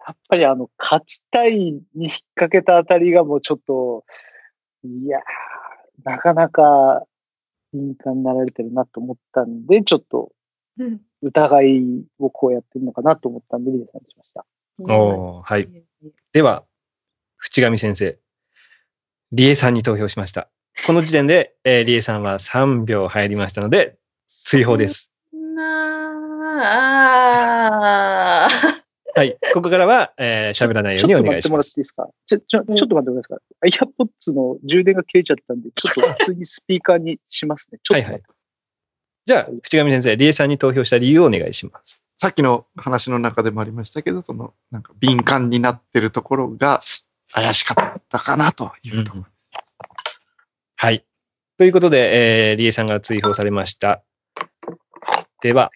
[0.06, 4.06] やっぱりあの、勝ちたいに引っ掛けたあたりがもうちょっと、
[4.84, 5.22] いやー、
[6.04, 7.06] なかなか
[7.74, 10.32] 敏感になられてるなと思ったんで、ちょっと
[10.78, 14.46] うん疑いをこうやってるのかなと思ったんで、リエさんにしました。
[14.80, 15.68] おーはい。
[16.34, 16.64] では、
[17.38, 18.20] 淵上先生、
[19.32, 20.50] リエさんに投票しました。
[20.86, 25.11] この時点で、えーリエさんは3秒入りましたので、追放です。
[25.56, 26.45] な
[28.45, 28.49] あ
[29.14, 29.38] はい。
[29.54, 31.74] ここからは、えー喋らないよちょうにおっと待ってもらっ願いします。
[31.74, 32.10] ていいですか？
[32.26, 33.70] ちょ、ちょ、ちょっと待ってください。
[33.70, 37.80] イヤポッツの充電が切れちゃったんで、ちょっと普通にスピーカーにしますね。
[37.84, 38.24] ちょっと待って。
[39.26, 42.02] じゃあ、淵上先生、リエさんに投票した理由をお願いします。
[42.18, 46.80] さっきの話の中でもありましたけど、その、なんか敏感になってるところが
[47.34, 49.26] 怪しかったかなというところ。
[50.76, 51.06] はい。
[51.58, 54.04] ということで、えー、リエさんが追放されました。
[55.42, 55.72] では、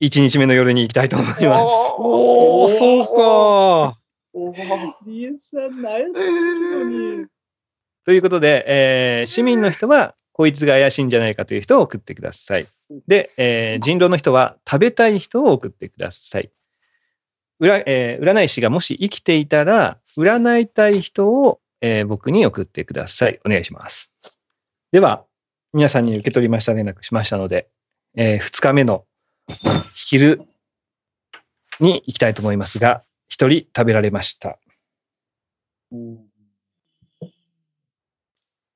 [0.00, 1.42] 1日目の夜に行きたいと思います。
[1.96, 3.98] おお、そうか。
[8.04, 12.66] ということで、えー市民の人は、こいつが怪しいんじゃないかという人を送ってください。
[13.06, 16.50] で、えー人狼の人は食べたい人を送ってください。
[17.60, 23.40] 占えー占い師がもし生きていたら、占いたい人を、えー僕に送ってください。
[23.46, 24.12] お願いします。
[24.90, 25.24] では、
[25.72, 27.68] 皆さんに受け取りました連絡しましたので、
[28.14, 29.04] え2日目の
[29.94, 30.42] 昼
[31.80, 34.58] に行きたいと思いますが、一人食べられました。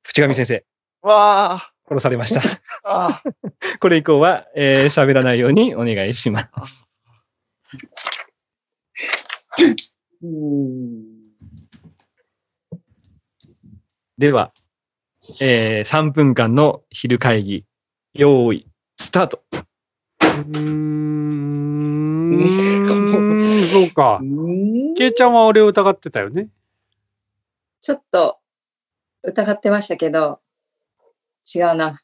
[0.02, 0.64] 淵上先生、
[1.02, 2.40] わ殺されました。
[2.84, 3.22] あ、あ
[3.80, 6.88] これ以降は、えー喋らないようにお願いします。
[10.22, 11.20] うん。
[14.18, 14.52] では、
[15.40, 17.64] えー3分間の昼会議、
[18.14, 18.66] 用意、
[18.98, 19.42] スタート。
[19.52, 20.60] うー
[22.44, 22.48] ん、
[23.72, 24.20] そうか。
[24.96, 26.48] ケイちゃんは俺を疑ってたよね。
[27.80, 28.36] ちょっと
[29.22, 30.40] 疑ってましたけど、
[31.54, 32.00] 違うな。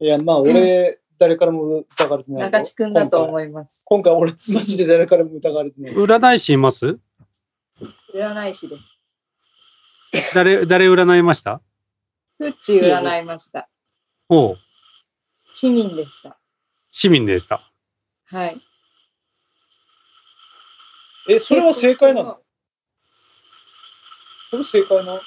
[0.00, 2.46] いや、まあ、俺、誰からも疑われてないよ。
[2.50, 3.82] 中地くんだと思います。
[3.84, 5.92] 今回俺、マジで誰からも疑われてない。
[5.94, 6.98] 占い師います？
[8.14, 8.98] 占い師です。
[10.34, 11.60] 誰、 誰占いました？
[12.40, 13.68] フッチ占いました。
[14.30, 14.58] おう、
[15.52, 16.38] 市民でした。
[16.90, 17.70] 市民でした。
[18.24, 18.58] はい。
[21.28, 22.40] え、それは正解なの？
[24.48, 25.20] それ正解な？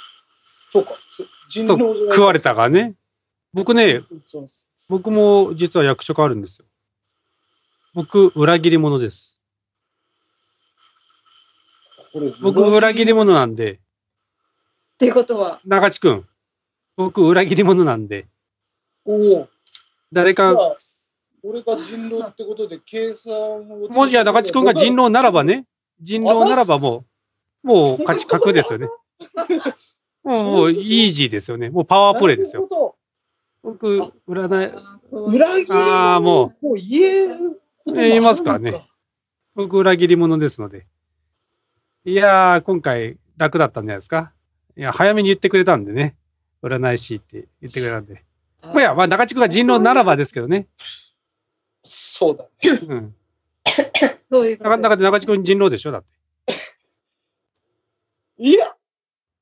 [0.72, 0.96] そうか。
[1.08, 2.96] す人狼食われたがね。
[3.54, 4.48] 僕ね、そう
[4.90, 6.66] 僕も実は役職あるんですよ。
[7.94, 9.40] 僕、裏切り者です。
[12.12, 13.78] これ僕、裏切り者なんで、っ
[14.98, 16.28] ていうことは、中地くん、
[16.96, 18.28] 僕、裏切り者なんで、
[19.06, 19.50] おお。
[20.12, 20.78] 誰か、
[21.42, 23.90] 俺が人狼ってことで計算を。
[23.90, 25.44] もしや中地くんが人狼ならば。
[25.44, 25.66] ね、
[26.02, 27.06] 人狼ならばも
[27.64, 28.88] う、もう勝ち確ですよね。
[30.24, 31.70] もう、もう、イージーですよね。
[31.70, 32.68] もうパワープレイですよ。
[32.70, 32.96] よ。
[33.64, 34.74] 僕、占い、
[35.12, 38.86] 裏切りあーももう言える言いますからね。
[39.56, 40.86] 僕、裏切り者ですので。
[42.06, 44.34] いやー、今回、楽だったんじゃないですか。
[44.78, 46.16] いや、早めに言ってくれたんでね。
[46.64, 48.24] 占い師って言ってくれたんで。
[48.64, 50.68] まあ、いや、まあ、中地君が人狼ならばですけどね。
[51.84, 52.80] そうだね。
[52.88, 53.16] うん。
[54.32, 54.70] そういうこと？
[54.70, 56.08] だから、中地君人狼でしょだって。
[58.38, 58.74] いや、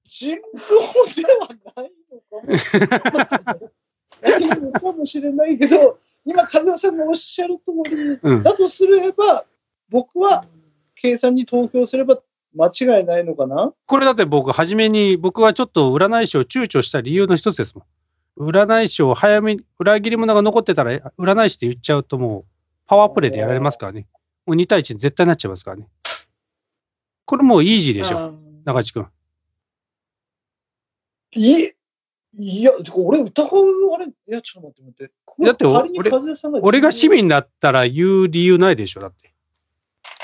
[0.04, 2.36] 人狼ではないのか
[3.62, 3.72] も。
[4.72, 8.44] なかもしれないけど、今、風間さんがおっしゃる通りうん。
[8.44, 9.46] だとすれば、
[9.90, 10.46] 僕は
[10.96, 12.22] 計算に投票すれば
[12.54, 13.74] 間違いないのかな？
[13.86, 17.86] これだって僕、初めに、僕はちょっと占い師を躊躇した理由の一つですも
[18.45, 18.49] ん。
[18.49, 22.45] 占い師を早めに、裏切り者が残ってたら、占い師って言っちゃうともう、
[22.88, 24.08] パワープレイでやられますからね。
[24.45, 25.88] もう2対1に絶対なっちゃいますからね。
[27.26, 29.08] これもうイージーでしょ、うん中地君。
[31.34, 31.76] いえ、
[32.38, 35.12] いや、俺疑う、あれ、いや、ちょっと待って待って。
[35.45, 39.34] だってお仮に風間さんが俺が市民だったら言う理由ないでしょ、だって。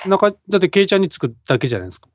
[0.07, 2.09] なんか、だって、ケイちゃんにつくだけじゃないですか。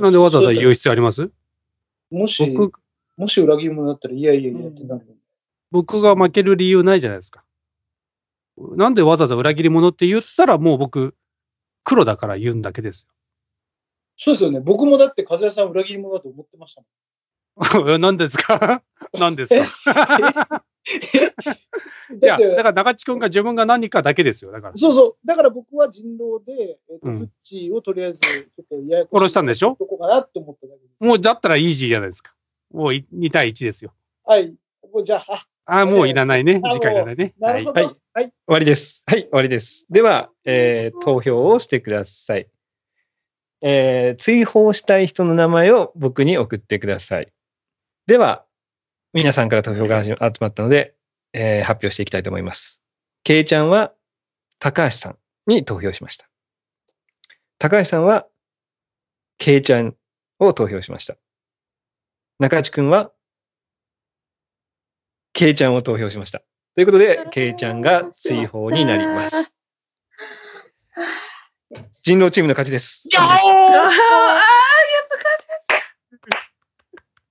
[0.00, 1.30] なんでわざわざ言う必要あります？
[2.10, 2.80] もし、僕、
[3.16, 5.18] もし裏切り者だったら、いやいやいやってなるよね。
[5.70, 7.44] 僕が負ける理由ないじゃないですか。
[8.56, 11.14] なんでわざわざ裏切り者って言ったら、もう僕、
[11.84, 13.08] 黒だから言うんだけです
[14.16, 14.60] そうですよね。
[14.60, 16.82] 僕もだって風間さん裏切り者だと思ってました
[17.80, 17.88] もん。
[17.88, 17.98] よ。
[17.98, 18.82] 何ですか？
[19.14, 19.54] 何です
[19.84, 20.64] か？
[22.22, 24.50] いや、だから中地君が自分が何かだけですよ。
[24.50, 24.76] だから。
[24.76, 25.26] そうそう。
[25.26, 29.76] だから僕は人狼で、えっとうんフッチーをとりあえず、ちょっとややこしい殺したんでしょ？
[29.78, 31.04] どこかなって思っただけです。
[31.06, 32.34] もうだったらイージーじゃないですか。
[32.70, 33.92] もうい2対1ですよ。
[34.24, 34.54] はい。
[34.92, 36.60] もうじゃあ、ああ、もういらないね。
[36.64, 37.34] あ時間いらないね。
[37.38, 37.82] なるほど。
[37.82, 38.28] ははいい。
[38.28, 39.02] 終わりです。
[39.06, 39.84] はい、終わりです。
[39.90, 42.48] では、えー投票をしてください。
[43.60, 47.28] えー追放したい人の名前を僕に送ってください。
[48.06, 48.46] では、
[49.18, 50.94] 皆さんから投票が集まったので、
[51.32, 52.80] えー発表していきたいと思います。
[53.24, 53.92] けいちゃんは
[54.60, 55.16] 高橋さん
[55.48, 56.28] に投票しました。
[57.58, 58.28] 高橋さんは
[59.36, 59.96] けいちゃん
[60.38, 61.16] を投票しました。
[62.38, 63.10] 中地くんは
[65.32, 66.42] けいちゃんを投票しました。
[66.76, 69.52] ということで、けいちゃんが追放になります。
[72.04, 73.08] 人狼チームの勝ちです。
[73.16, 74.77] ああ、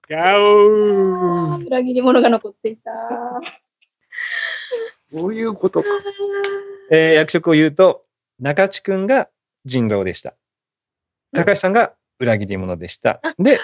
[0.09, 2.91] やっやおー裏切り者が残っていた。
[5.11, 5.89] そういうことか。
[6.91, 8.05] えー役職を言うと、
[8.39, 9.29] 中地くんが
[9.65, 10.35] 人狼でした。
[11.33, 13.21] 高橋さんが裏切り者でした。
[13.37, 13.59] で、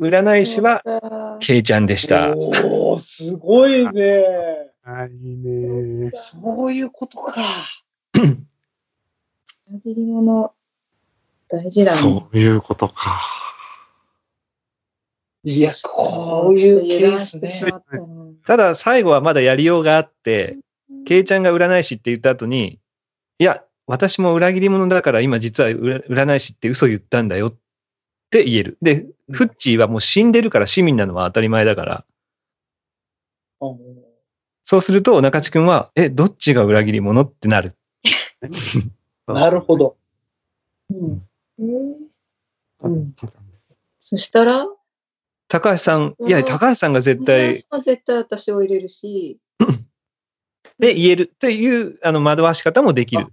[0.00, 0.82] 占い師は
[1.40, 2.30] けいちゃんでした。
[2.30, 4.24] おー、すごいね。
[4.82, 6.10] あ、いいね。
[6.12, 7.42] そういうことか。
[8.14, 10.54] 裏切り者、
[11.48, 11.98] 大事だね。
[11.98, 13.49] そういうことか。
[15.44, 17.72] いや、こういうケースね。
[18.46, 20.58] ただ、最後はまだやりようがあって、
[21.06, 22.78] けいちゃんが占い師って言った後に、
[23.38, 27.54] いや、私も裏切り者だから今実は占占い師って嘘言ったんだよっ
[28.30, 28.78] て言える。
[28.82, 32.04] で、フッチーはもう死んでるから市民なのは当たり前だから、
[33.60, 33.78] うん。
[34.64, 37.76] そうすると中地くんは、え、どっちが裏切り者ってなる。
[39.26, 39.96] なるほど。
[40.90, 41.28] うん。
[41.58, 42.20] えー
[42.82, 43.14] うん。
[43.98, 44.66] そしたら、
[45.50, 49.40] 高橋さん、いや、高橋さんが絶対林、は絶対私を入れるし、
[50.78, 53.26] で言えるという、あの、惑わし方もできる。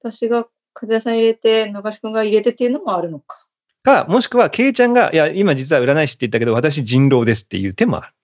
[0.00, 3.46] 私が風谷さん入れて、中志くんが入れてっていうのもあるのか。
[3.82, 8.14] か、もしくは、ケイちゃんが、いや、今実は占い師って言ったけど、私人狼ですっていう手もある。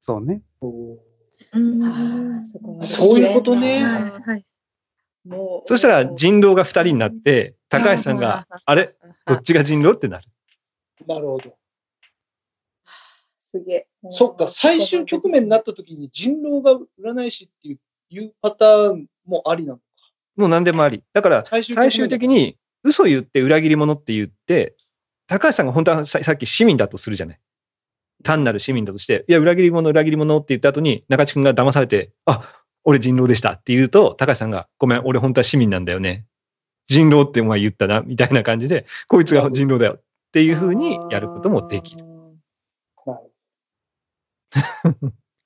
[0.00, 0.40] そうね。
[1.52, 4.46] うんそこまでそういうことねはいはい。
[5.24, 8.96] もうそしたら人狼が二人になって、高橋さんが、あれ？
[9.26, 10.24] どっちが人狼ってなる。
[11.06, 11.59] なるほど。
[13.50, 13.88] すげえ。
[14.08, 17.78] そっか、最終局面になった時に人狼が占い師っていう
[18.10, 19.82] いうパターンもありなのか。
[20.36, 21.02] もう何でもあり。
[21.12, 24.74] だから、最終的に嘘言って裏切り者って言って、
[25.26, 27.40] 高橋さんが本当はささっき市民だとするじゃない。
[28.22, 32.52] 単なる市民だとして、いや、裏切り者、裏切り者って言った後に、中地君が騙されて、あ、
[32.84, 36.26] 俺人狼でしたって言うと、高橋さんが、ごめん、俺本当は市民なんだよね。
[36.88, 42.09] 人狼ってお前言ったな、みたいな感じで、こいつが人狼だよっていうふうにやることもできる。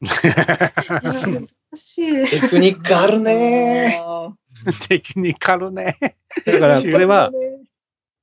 [0.04, 2.26] 難しい。
[2.26, 4.00] テクニックあるね。
[4.88, 5.98] テクニカルね。
[6.46, 7.30] だから、これは、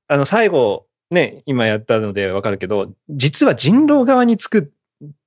[0.07, 4.71] あの、最後、ね、今やったのでわかるけど、実は人狼側につく、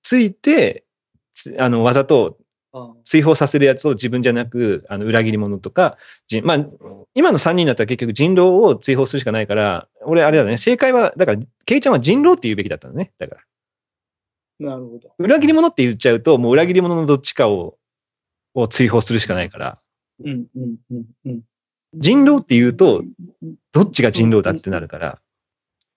[0.03, 0.85] ついて、
[1.35, 2.39] つあの、わざと
[3.05, 6.67] 追放させるやつを自分じゃなく、あの、裏切り者とか、じまあ、
[7.15, 13.13] 今の3人だったら結局人狼を追放するしかないから、俺あれだね、正解は、だから、ケイちゃんは人狼って言うべきだったのね。
[13.19, 13.41] だから。
[14.59, 15.15] なるほど。
[15.19, 17.79] 裏切り者って言っちゃうと、もう裏切り者のどっちかを、
[18.55, 19.81] を追放するしかないから、
[20.25, 21.43] うんうんうんうん。
[21.95, 23.03] 人狼って言うと、
[23.73, 25.21] どっちが人狼だってなるから、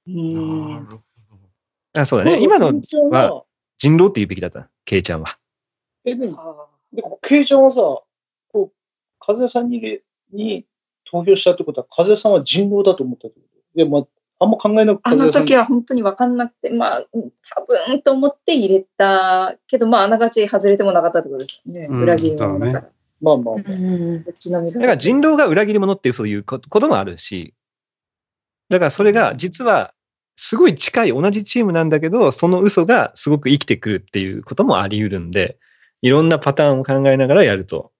[0.07, 1.01] なるほ
[1.93, 2.41] あ、そうだね。
[2.41, 3.43] 今のは
[3.77, 4.69] 人狼って言うべきだった。
[4.85, 5.37] ケイちゃんは。
[6.05, 8.05] え、でも、で、ケイちゃんはさ、こ
[8.55, 8.71] う、
[9.19, 9.99] 風谷さんに
[10.31, 10.65] に
[11.03, 13.79] 投票したってことは、風谷さんは人狼だと思ったってこと？
[13.79, 14.07] いや、まあ、
[14.39, 15.61] あんま考えなくあの時は。
[15.61, 21.87] は本当に分かんなくて、まあ、うん多分と思って入れたけど、まあ、あながち外れてもなかったってことですよね。
[21.89, 22.89] うん裏切り者だから。
[23.19, 24.23] まあまあ、うん。
[24.23, 24.63] こっちの。
[24.63, 27.55] だから人狼が裏切り者って嘘を言うことこともあるし、
[28.69, 29.93] だからそれが実は
[30.35, 31.89] すごい近い同じチームなん。
[31.89, 35.31] だけど、その嘘がすごく生きてくるっていうこともあり得るん。
[35.31, 35.57] で、
[36.01, 36.29] いろん。
[36.29, 37.91] なパターンを考えながらやると。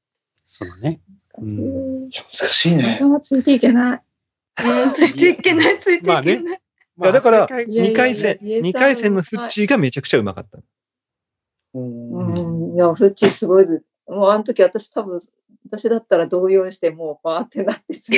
[0.46, 1.02] そうね。
[1.40, 2.98] 難しいね。
[3.00, 4.02] 頭ついていけない。
[4.66, 6.60] うんついていけない、ついていけない。
[7.00, 10.58] いやだから正解いやいや2回戦、いや二回戦のフッチーがめちゃくちゃうまかった。
[11.74, 13.84] うんうん、いや、フッチすごいず。
[14.08, 15.20] もうあの時私多分、
[15.70, 18.10] 私だったら動揺してもうバーってなってす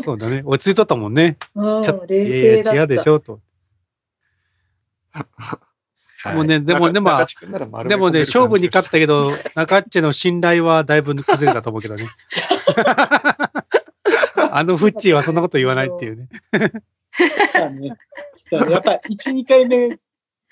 [0.00, 0.42] そうだね。
[0.44, 1.36] 落ち着いとったもんね。
[1.54, 2.70] うんちょっと、冷い静だった。
[2.70, 3.40] やいや違うでしょ、と。
[6.34, 7.24] もうね、でも、でも、
[7.84, 12.04] でもね、勝負に勝ったけど、中っちの信頼はだいぶ崩れたと思うけどね。
[14.58, 16.28] あのフッチーはそんなこと言わないっていうね。
[16.52, 17.96] 来たね。
[18.34, 18.72] 来たね。
[18.72, 19.90] やっぱり1、2回目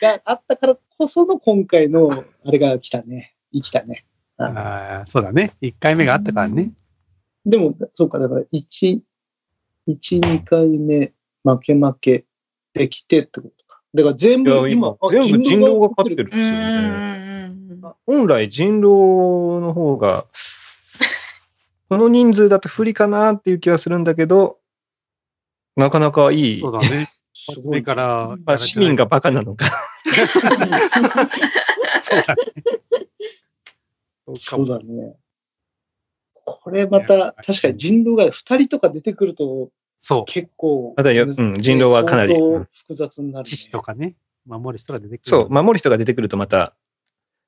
[0.01, 3.35] があったからこその今回の、あれが来たね。
[3.53, 4.05] 生きたね。
[4.39, 5.55] ああ、そうだね。
[5.61, 6.71] 1回目があったからね。
[7.45, 9.01] でも、そうか、だから、1、
[9.89, 12.25] 1、2回目、負け負け
[12.75, 13.81] できてってことか。
[13.93, 17.49] だから全部、今、あ全部人狼が勝ってるんうですよね。
[17.49, 17.95] ん。
[18.07, 20.27] 本来人狼の方が、
[21.89, 24.59] この人数だと不利かなっていう気はするんだけど、
[25.77, 26.61] なかなかいい。
[26.61, 27.07] そうだね。
[27.33, 27.79] すごい。
[27.79, 29.67] 上から、まあ、市民がバカなのか。
[30.33, 30.79] そうだね。
[34.35, 35.17] そうだね。
[36.45, 39.71] これまた、確かに人狼が2人とか出てくると、
[40.01, 40.25] そう。
[40.27, 43.51] 結構、まだようん人狼はかなり複雑になる、ね。
[43.51, 44.15] 騎士とかね、
[44.47, 45.31] 守る人が出てくる。
[45.31, 46.75] そう、守る人が出てくるとまた、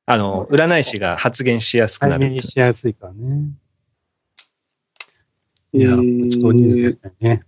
[0.06, 2.42] あの、占い師が発言しやすくなる。
[2.42, 3.50] しやすいからね。
[5.74, 6.02] えいや、ちょっ
[6.40, 7.42] と人数やりたいね。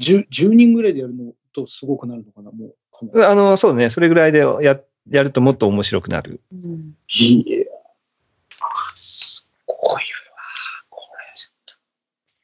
[0.00, 2.74] 10, 10人ぐらいでやるのとすごくなるのかな、も
[3.12, 3.22] う。
[3.24, 6.40] あの、そうね、それぐらいでややるともっと面白くなる。
[7.08, 7.64] いや、
[8.94, 10.00] すごいわ。
[10.88, 11.80] これ、ちょっ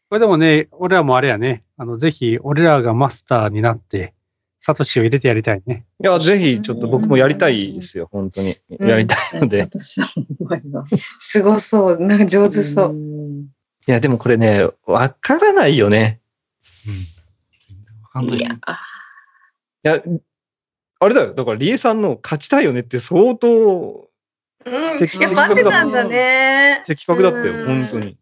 [0.08, 4.14] これでもね、俺らもあれやね、あの、ぜひ、俺らがマスターになって、
[4.60, 5.84] サトシを入れてやりたいね。
[6.02, 8.56] いや、ぜひ、ちょっと僕もやりたいですよ、本当に。
[8.80, 9.60] やりたいので。
[9.60, 10.84] サトシさんうまいな。
[11.18, 12.00] すごそう。
[12.00, 12.92] なんか上手そう。
[12.92, 13.15] ん
[13.88, 16.20] いや、でもこれね、わからないよね。
[18.02, 18.58] わかんないいや、い
[19.82, 20.02] や、
[20.98, 21.34] あれだよ。
[21.34, 24.98] だから、リエさんの勝ちたいよねって相当うん。
[24.98, 26.82] 的いや、待ってたんだね。
[26.86, 28.16] 的確だったよ、うん本当に。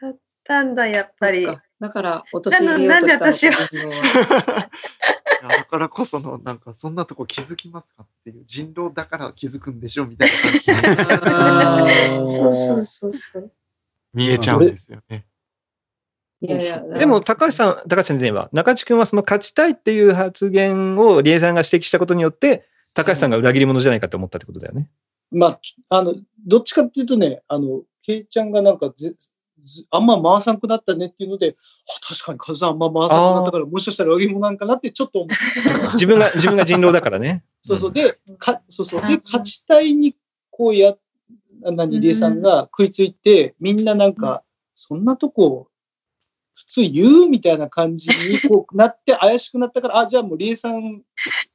[0.00, 1.46] だったんだ、やっぱり。
[1.78, 3.84] だから、落とし入れようとなんでしたの私
[4.30, 4.70] は
[5.48, 10.30] だからこその、なんか、そんなとこ気づきますかっていう、人狼だから気づくんでしょみたい
[10.96, 13.52] な感じ そうそうそうそう。
[14.16, 15.26] 見えちゃうんですよね。
[16.40, 18.50] いやいや、でも、高橋さん、高橋さんじゃねえわ。
[18.52, 24.90] 中地君はその勝ちたいっていう発言をリエさんが指摘したことによって、高橋さんが裏切り者じゃないかって思ったってことだよね。
[25.30, 26.14] とまあ、あの、
[26.46, 29.14] どっちかっていうとね、あの、ケイちゃんがなんかぜ、
[29.64, 31.56] ずあんま回さんくなったねっていうので、
[31.88, 35.92] あ確かにカズさんあんま回さんくなったから、もしかしたら裏切り者なんかなってちょっと思った。
[35.96, 37.44] 自分が、自分が人狼だからね。
[37.62, 37.92] そうそう。
[37.92, 39.02] で、か、そうそう。
[39.02, 40.16] でうん、勝ちたいに、
[40.50, 40.94] こうや、
[41.72, 44.42] 何、リエさんが食いついて、みんななんか、
[44.74, 45.68] そんなとこ、
[46.54, 51.02] 普通言うみたいな感じにこうなって怪しくなったから、あ、じゃあもうリエさん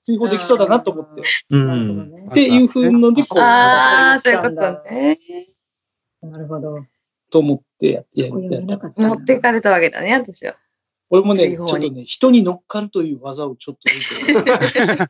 [0.05, 1.23] 追放できそうだなと思って。
[1.49, 2.11] うん。
[2.11, 5.17] ねっていう風ので、こう、ああ、そういうことね。
[6.21, 6.85] なるほど。
[7.31, 8.29] と思ってやって。
[8.29, 10.55] 持ってかれたわけだね、私は。
[11.09, 15.09] 俺もね、ちょっとね、人に乗っかるという技をちょっと見て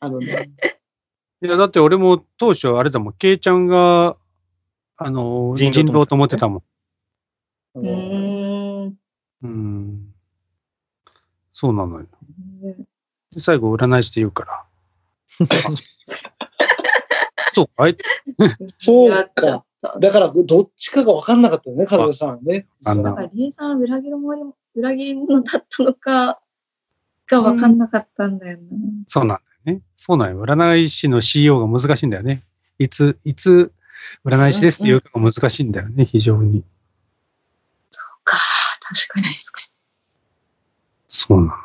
[0.00, 0.50] あのね、
[1.42, 4.16] いや、だって俺も当初あれだもん、ケイちゃんが、
[4.96, 6.62] あの、人狼と思ってた人狼
[7.74, 7.82] と思ってたもん。
[7.82, 8.98] うーん。
[9.42, 10.14] うん。
[11.52, 12.06] そうなのよ。
[13.32, 14.64] で最後、占い師で言うから。
[17.52, 17.96] そうかい？
[18.78, 19.64] そうか。
[20.00, 22.66] だから、どっちかが分かんなかったよね、風さんはね。
[22.86, 26.40] あんなだから、リエさんは裏切り者裏切り者だったのか、
[27.26, 28.64] が分かんなかったんだよな。
[29.08, 29.80] そうなんだよね。
[29.96, 30.42] そうなんよ。
[30.42, 32.42] 占い師の CEO が難しいんだよね。
[32.78, 33.72] いつ、いつ、
[34.24, 36.64] 占い師ですって言うかが難しいんだよね、非常に。
[38.24, 38.38] か、
[38.80, 39.26] 確かに。
[41.08, 41.56] そうなのよ。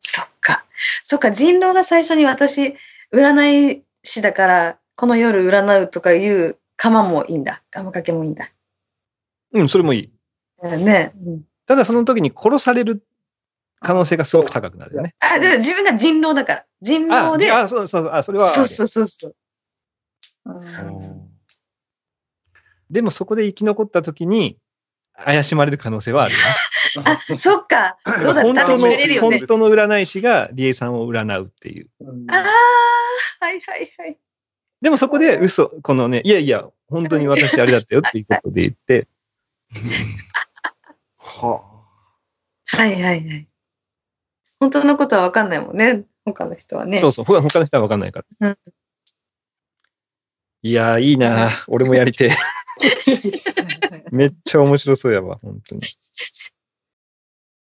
[0.00, 0.64] そっか。
[1.02, 2.74] そっか、人狼が最初に私、
[3.12, 7.62] 占い師だから、この夜占うとかいう釜もいいんだ。
[7.70, 8.50] 釜かけもいいんだ。
[9.52, 10.12] うん、それもいい。
[10.62, 11.12] うんね。
[11.24, 13.02] うんただその時に殺される
[13.82, 15.14] 可能性がすごく高くなるよね。
[15.20, 16.64] あ、でも自分が人狼だから。
[16.80, 17.50] 人あ狼で。
[17.52, 18.48] あ、そうそう、あ、それは。
[18.48, 19.36] そうそうそうそう。
[22.90, 24.58] でもそこで生き残った時に、
[25.14, 26.32] 怪しまれる可能性はある
[27.04, 27.96] あ、 そっか。
[28.22, 28.66] どうだった？
[28.66, 29.46] 本当のら見れる、よね本。
[29.46, 31.88] 当の占い師がリエさんを占うっていう。
[32.00, 34.18] うんああ、はいはいはい。
[34.80, 39.06] でもそこで嘘、このね、いやいや、本当に私あれだったよっていうことで言って、
[41.18, 41.62] は
[42.66, 43.48] はいはいはい。
[44.62, 46.04] 本当のことは分かんないもんね。
[46.24, 47.00] 他の人はね。
[47.00, 48.50] そうそう、ほ他の人は分かんないから。
[48.50, 48.58] うん
[50.64, 52.30] いやー、いいなー俺もやりてえ。
[54.12, 55.80] めっちゃ面白そうやわ、本当に。